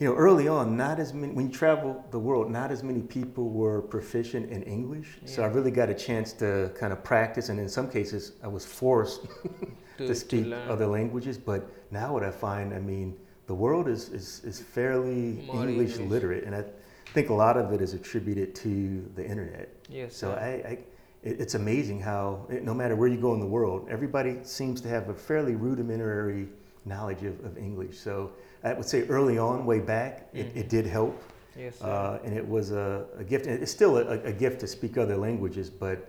you 0.00 0.08
know, 0.08 0.14
early 0.14 0.48
on, 0.48 0.78
not 0.78 0.98
as 0.98 1.12
many. 1.12 1.34
When 1.34 1.48
you 1.48 1.52
travel 1.52 2.02
the 2.10 2.18
world, 2.18 2.50
not 2.50 2.70
as 2.70 2.82
many 2.82 3.02
people 3.02 3.50
were 3.50 3.82
proficient 3.82 4.50
in 4.50 4.62
English, 4.62 5.18
so 5.26 5.42
I 5.42 5.46
really 5.46 5.70
got 5.70 5.90
a 5.90 5.94
chance 5.94 6.32
to 6.34 6.72
kind 6.74 6.90
of 6.90 7.04
practice, 7.04 7.50
and 7.50 7.60
in 7.60 7.68
some 7.68 7.88
cases, 7.90 8.32
I 8.42 8.48
was 8.48 8.64
forced 8.64 9.26
to, 9.98 10.14
speak 10.14 10.46
learn. 10.46 10.70
other 10.70 10.86
languages. 10.86 11.36
But 11.36 11.70
now, 11.90 12.14
what 12.14 12.24
I 12.24 12.30
find, 12.30 12.72
I 12.72 12.78
mean, 12.78 13.14
the 13.46 13.54
world 13.54 13.88
is 13.88 14.08
is, 14.08 14.42
is 14.42 14.58
fairly 14.58 15.44
More 15.46 15.68
English, 15.68 15.98
English. 15.98 15.98
literate, 15.98 16.44
and 16.44 16.54
I 16.54 16.64
think 17.12 17.28
a 17.28 17.34
lot 17.34 17.58
of 17.58 17.70
it 17.74 17.82
is 17.82 17.92
attributed 17.92 18.54
to 18.54 19.06
the 19.14 19.24
internet. 19.24 19.68
Yes, 19.90 20.16
So. 20.16 20.32
I, 20.32 20.48
I 20.68 20.78
it's 21.22 21.54
amazing 21.54 22.00
how 22.00 22.46
it, 22.48 22.64
no 22.64 22.72
matter 22.72 22.96
where 22.96 23.06
you 23.06 23.20
go 23.20 23.34
in 23.34 23.40
the 23.40 23.46
world, 23.46 23.86
everybody 23.90 24.38
seems 24.42 24.80
to 24.80 24.88
have 24.88 25.10
a 25.10 25.14
fairly 25.14 25.54
rudimentary 25.54 26.48
knowledge 26.86 27.22
of, 27.24 27.44
of 27.44 27.58
English. 27.58 27.98
So 27.98 28.32
I 28.62 28.72
would 28.74 28.86
say 28.86 29.06
early 29.08 29.38
on, 29.38 29.64
way 29.66 29.80
back, 29.80 30.28
it, 30.32 30.46
Mhm. 30.54 30.56
it 30.56 30.68
did 30.68 30.86
help, 30.86 31.22
yes, 31.56 31.80
uh, 31.82 32.18
and 32.24 32.36
it 32.36 32.46
was 32.46 32.72
a, 32.72 33.06
a 33.16 33.24
gift. 33.24 33.46
It's 33.46 33.72
still 33.72 33.96
a, 33.96 34.20
a 34.24 34.32
gift 34.32 34.60
to 34.60 34.66
speak 34.66 34.98
other 34.98 35.16
languages, 35.16 35.70
but 35.70 36.08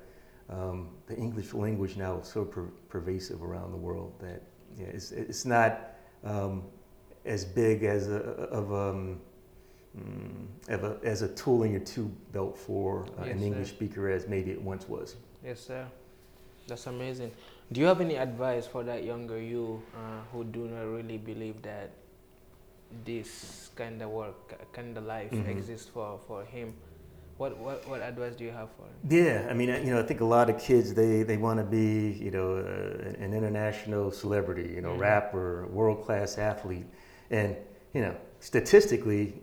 um, 0.49 0.89
the 1.07 1.15
English 1.15 1.53
language 1.53 1.95
now 1.97 2.19
is 2.19 2.27
so 2.27 2.43
per, 2.43 2.63
pervasive 2.89 3.41
around 3.41 3.71
the 3.71 3.77
world 3.77 4.13
that 4.19 4.41
yeah, 4.77 4.87
it's, 4.87 5.11
it's 5.11 5.45
not 5.45 5.95
um, 6.25 6.63
as 7.25 7.45
big 7.45 7.83
as 7.83 8.09
a, 8.09 8.19
of 8.51 8.71
um, 8.73 9.19
mm, 9.97 10.45
of 10.69 10.83
a, 10.83 10.97
as 11.03 11.21
a 11.21 11.29
tool 11.29 11.63
in 11.63 11.71
your 11.71 11.81
tool 11.81 12.11
belt 12.33 12.57
for 12.57 13.05
uh, 13.17 13.23
Yes, 13.25 13.33
an 13.35 13.39
sir. 13.39 13.45
English 13.45 13.69
speaker 13.69 14.09
as 14.09 14.27
maybe 14.27 14.51
it 14.51 14.61
once 14.61 14.87
was. 14.89 15.15
Yes, 15.43 15.59
sir. 15.61 15.85
That's 16.67 16.87
amazing. 16.87 17.31
Do 17.71 17.79
you 17.81 17.87
have 17.87 18.01
any 18.01 18.15
advice 18.17 18.67
for 18.67 18.83
that 18.83 19.03
younger 19.03 19.39
you 19.41 19.81
uh, 19.95 20.21
who 20.31 20.43
do 20.43 20.67
not 20.67 20.83
really 20.83 21.17
believe 21.17 21.61
that 21.63 21.91
this 23.05 23.69
kind 23.75 24.01
of 24.01 24.09
work, 24.09 24.53
kind 24.73 24.97
of 24.97 25.05
life 25.05 25.31
Mhm. 25.31 25.49
exists 25.49 25.89
for, 25.89 26.19
for 26.27 26.43
him? 26.43 26.73
What, 27.37 27.57
what, 27.57 27.87
what 27.87 28.01
advice 28.01 28.35
do 28.35 28.43
you 28.43 28.51
have 28.51 28.69
for 28.77 28.83
him? 28.83 28.93
Yeah, 29.09 29.47
I 29.49 29.53
mean, 29.53 29.69
you 29.85 29.91
know, 29.93 29.99
I 29.99 30.03
think 30.03 30.21
a 30.21 30.25
lot 30.25 30.49
of 30.49 30.59
kids 30.59 30.93
they, 30.93 31.23
they 31.23 31.37
want 31.37 31.59
to 31.59 31.65
be, 31.65 32.11
you 32.23 32.29
know, 32.31 32.57
uh, 32.57 33.23
an 33.25 33.33
international 33.33 34.11
celebrity, 34.11 34.69
you 34.75 34.81
know, 34.81 34.93
Mhm. 34.93 34.99
rapper, 34.99 35.67
world 35.67 36.05
class 36.05 36.37
athlete, 36.37 36.85
and 37.31 37.55
you 37.93 38.01
know, 38.01 38.15
statistically, 38.39 39.33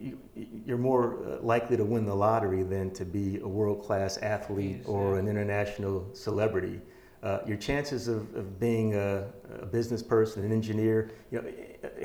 you, 0.00 0.18
you're 0.64 0.78
more 0.78 1.18
uh, 1.26 1.42
likely 1.42 1.76
to 1.76 1.84
win 1.84 2.06
the 2.06 2.14
lottery 2.14 2.62
than 2.62 2.90
to 2.92 3.04
be 3.04 3.38
a 3.40 3.48
world 3.48 3.82
class 3.82 4.16
athlete 4.18 4.82
or 4.86 5.18
an 5.18 5.26
international 5.28 6.06
celebrity. 6.14 6.80
uh, 7.22 7.40
your 7.46 7.56
chances 7.56 8.06
of, 8.06 8.32
of 8.36 8.60
being 8.60 8.94
a, 8.94 9.26
a, 9.62 9.66
business 9.66 10.02
person, 10.04 10.44
an 10.44 10.52
engineer, 10.52 11.10
you 11.32 11.42
know, 11.42 11.48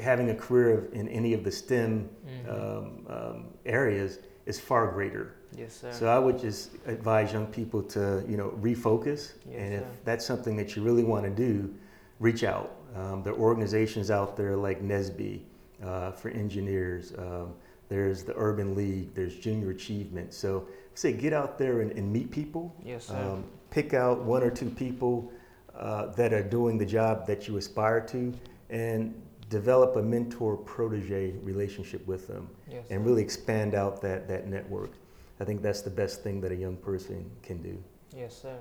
having 0.02 0.30
a 0.30 0.36
career 0.36 0.78
of, 0.78 0.94
in 0.94 1.08
any 1.10 1.34
of 1.34 1.44
the 1.44 1.52
STEM 1.52 2.10
mm-hmm. 2.26 2.50
um, 2.50 3.06
um, 3.08 3.46
areas 3.66 4.20
is 4.46 4.60
far 4.60 4.92
greater. 4.92 5.36
Yes, 5.56 5.76
sir. 5.76 5.92
So 5.92 6.08
I 6.08 6.20
would 6.20 6.40
just 6.40 6.72
advise 6.86 7.32
young 7.32 7.48
people 7.48 7.84
to, 7.84 8.24
you 8.28 8.38
know, 8.38 8.50
refocus. 8.62 9.34
Yes, 9.46 9.56
and 9.58 9.74
if 9.76 9.82
sir. 9.82 9.88
that's 10.04 10.26
something 10.26 10.56
that 10.58 10.76
you 10.76 10.84
really 10.84 11.04
want 11.04 11.24
to 11.26 11.30
do, 11.30 11.74
reach 12.20 12.44
out. 12.44 12.76
Um, 12.96 13.24
there 13.24 13.34
are 13.34 13.40
organizations 13.40 14.12
out 14.12 14.36
there 14.36 14.56
like 14.56 14.82
NSBE 14.82 15.42
uh, 15.84 16.12
for 16.12 16.30
engineers. 16.30 17.14
Um, 17.18 17.54
there's 17.90 18.24
the 18.24 18.34
Urban 18.36 18.76
League. 18.76 19.14
There's 19.14 19.36
Junior 19.36 19.72
Achievement. 19.72 20.34
So 20.34 20.68
say 20.96 21.14
get 21.14 21.34
out 21.34 21.58
there 21.58 21.82
and, 21.82 21.92
and 21.92 22.12
meet 22.12 22.32
people. 22.32 22.76
Yes, 22.84 23.06
sir. 23.06 23.16
Um, 23.16 23.46
pick 23.70 23.94
out 23.94 24.24
one 24.24 24.44
or 24.44 24.50
two 24.50 24.70
people 24.70 25.32
uh, 25.78 26.08
that 26.14 26.34
are 26.34 26.44
doing 26.44 26.78
the 26.78 26.86
job 26.86 27.26
that 27.28 27.48
you 27.48 27.58
aspire 27.58 28.02
to, 28.02 28.34
and 28.70 29.14
develop 29.60 29.96
a 29.96 30.04
mentor 30.16 30.58
protege 30.58 31.26
relationship 31.44 32.06
with 32.08 32.28
them, 32.28 32.44
yes, 32.70 32.86
and 32.90 33.06
really 33.06 33.22
expand 33.22 33.72
out 33.76 34.02
that 34.02 34.28
that 34.28 34.48
network. 34.48 34.92
I 35.40 35.46
think 35.46 35.62
that's 35.62 35.82
the 35.82 35.96
best 36.02 36.24
thing 36.24 36.42
that 36.42 36.52
a 36.52 36.60
young 36.66 36.78
person 36.78 37.18
can 37.48 37.58
do. 37.62 37.76
Yes, 38.16 38.34
sir. 38.44 38.58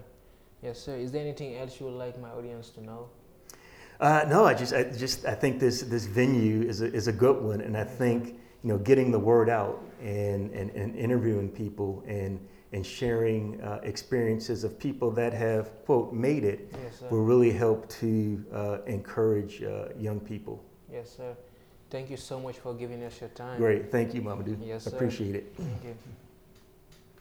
Yes, 0.63 0.79
sir. 0.85 0.97
Is 0.97 1.11
there 1.13 1.23
anything 1.23 1.57
else 1.57 1.81
you 1.81 1.87
would 1.87 1.99
like 2.05 2.19
my 2.21 2.31
audience 2.31 2.71
to 2.77 2.81
know? 2.81 3.09
Uh, 4.01 4.25
no, 4.29 4.45
I 4.45 4.55
just, 4.55 4.73
I 4.75 4.83
just, 4.85 5.27
I 5.27 5.35
think 5.35 5.61
this 5.61 5.83
this 5.95 6.07
venue 6.07 6.63
is 6.63 6.81
a, 6.81 6.89
is 7.01 7.07
a 7.09 7.17
good 7.25 7.39
one, 7.51 7.61
and 7.61 7.77
I 7.77 7.85
think 7.85 8.37
you 8.63 8.69
know, 8.69 8.79
getting 8.79 9.11
the 9.11 9.19
word 9.19 9.49
out 9.49 9.83
and, 10.01 10.51
and, 10.53 10.71
and 10.71 10.95
interviewing 10.97 11.49
people 11.49 12.03
and, 12.07 12.39
and 12.73 12.87
sharing 12.87 13.61
uh, 13.61 13.81
experiences 13.83 14.65
of 14.65 14.79
people 14.79 15.11
that 15.11 15.33
have, 15.33 15.85
quote, 15.85 16.13
made 16.13 16.45
it 16.45 16.73
yes, 16.85 17.03
will 17.11 17.25
really 17.25 17.51
help 17.51 17.89
to 17.89 18.45
uh, 18.53 18.79
encourage 18.87 19.63
uh, 19.63 19.89
young 19.99 20.21
people. 20.21 20.65
Yes, 20.93 21.17
sir. 21.17 21.35
Thank 21.91 22.11
you 22.11 22.17
so 22.17 22.41
much 22.41 22.59
for 22.59 22.75
giving 22.75 23.03
us 23.05 23.21
your 23.21 23.31
time. 23.31 23.59
Great. 23.59 23.91
Thank 23.91 24.15
you, 24.15 24.23
Mamadou. 24.23 24.57
Yes, 24.65 24.85
sir. 24.85 24.91
Appreciate 24.91 25.35
it. 25.35 25.55
Thank 25.57 25.85
you. 25.85 25.97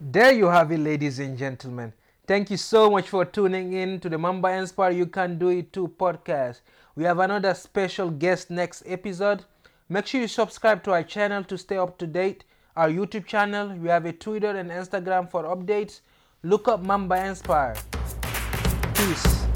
There 0.04 0.32
you 0.32 0.48
have 0.48 0.72
it, 0.72 0.80
ladies 0.80 1.20
and 1.20 1.38
gentlemen. 1.38 1.94
Thank 2.26 2.50
you 2.50 2.58
so 2.58 2.90
much 2.90 3.08
for 3.08 3.24
tuning 3.24 3.74
in 3.74 4.00
to 4.00 4.10
the 4.10 4.18
Mamba 4.18 4.50
Inspire 4.50 4.90
You 4.90 5.06
Can 5.06 5.38
Do 5.38 5.50
It 5.50 5.72
Too 5.72 5.90
podcast. 5.90 6.62
We 6.96 7.04
have 7.04 7.20
another 7.20 7.54
special 7.54 8.10
guest 8.10 8.50
next 8.50 8.82
episode. 8.88 9.46
Make 9.90 10.08
sure 10.08 10.22
you 10.22 10.28
subscribe 10.28 10.84
to 10.86 10.92
our 10.94 11.04
channel 11.04 11.44
to 11.44 11.56
stay 11.56 11.78
up 11.78 12.00
to 12.00 12.08
date. 12.08 12.46
Our 12.76 12.90
YouTube 12.90 13.28
channel, 13.28 13.76
we 13.76 13.90
have 13.90 14.06
a 14.06 14.14
Twitter 14.14 14.50
and 14.50 14.72
Instagram 14.72 15.30
for 15.30 15.44
updates. 15.44 16.00
Look 16.42 16.68
up 16.68 16.82
Mamba 16.82 17.24
Inspire. 17.26 17.76
Peace. 18.96 19.51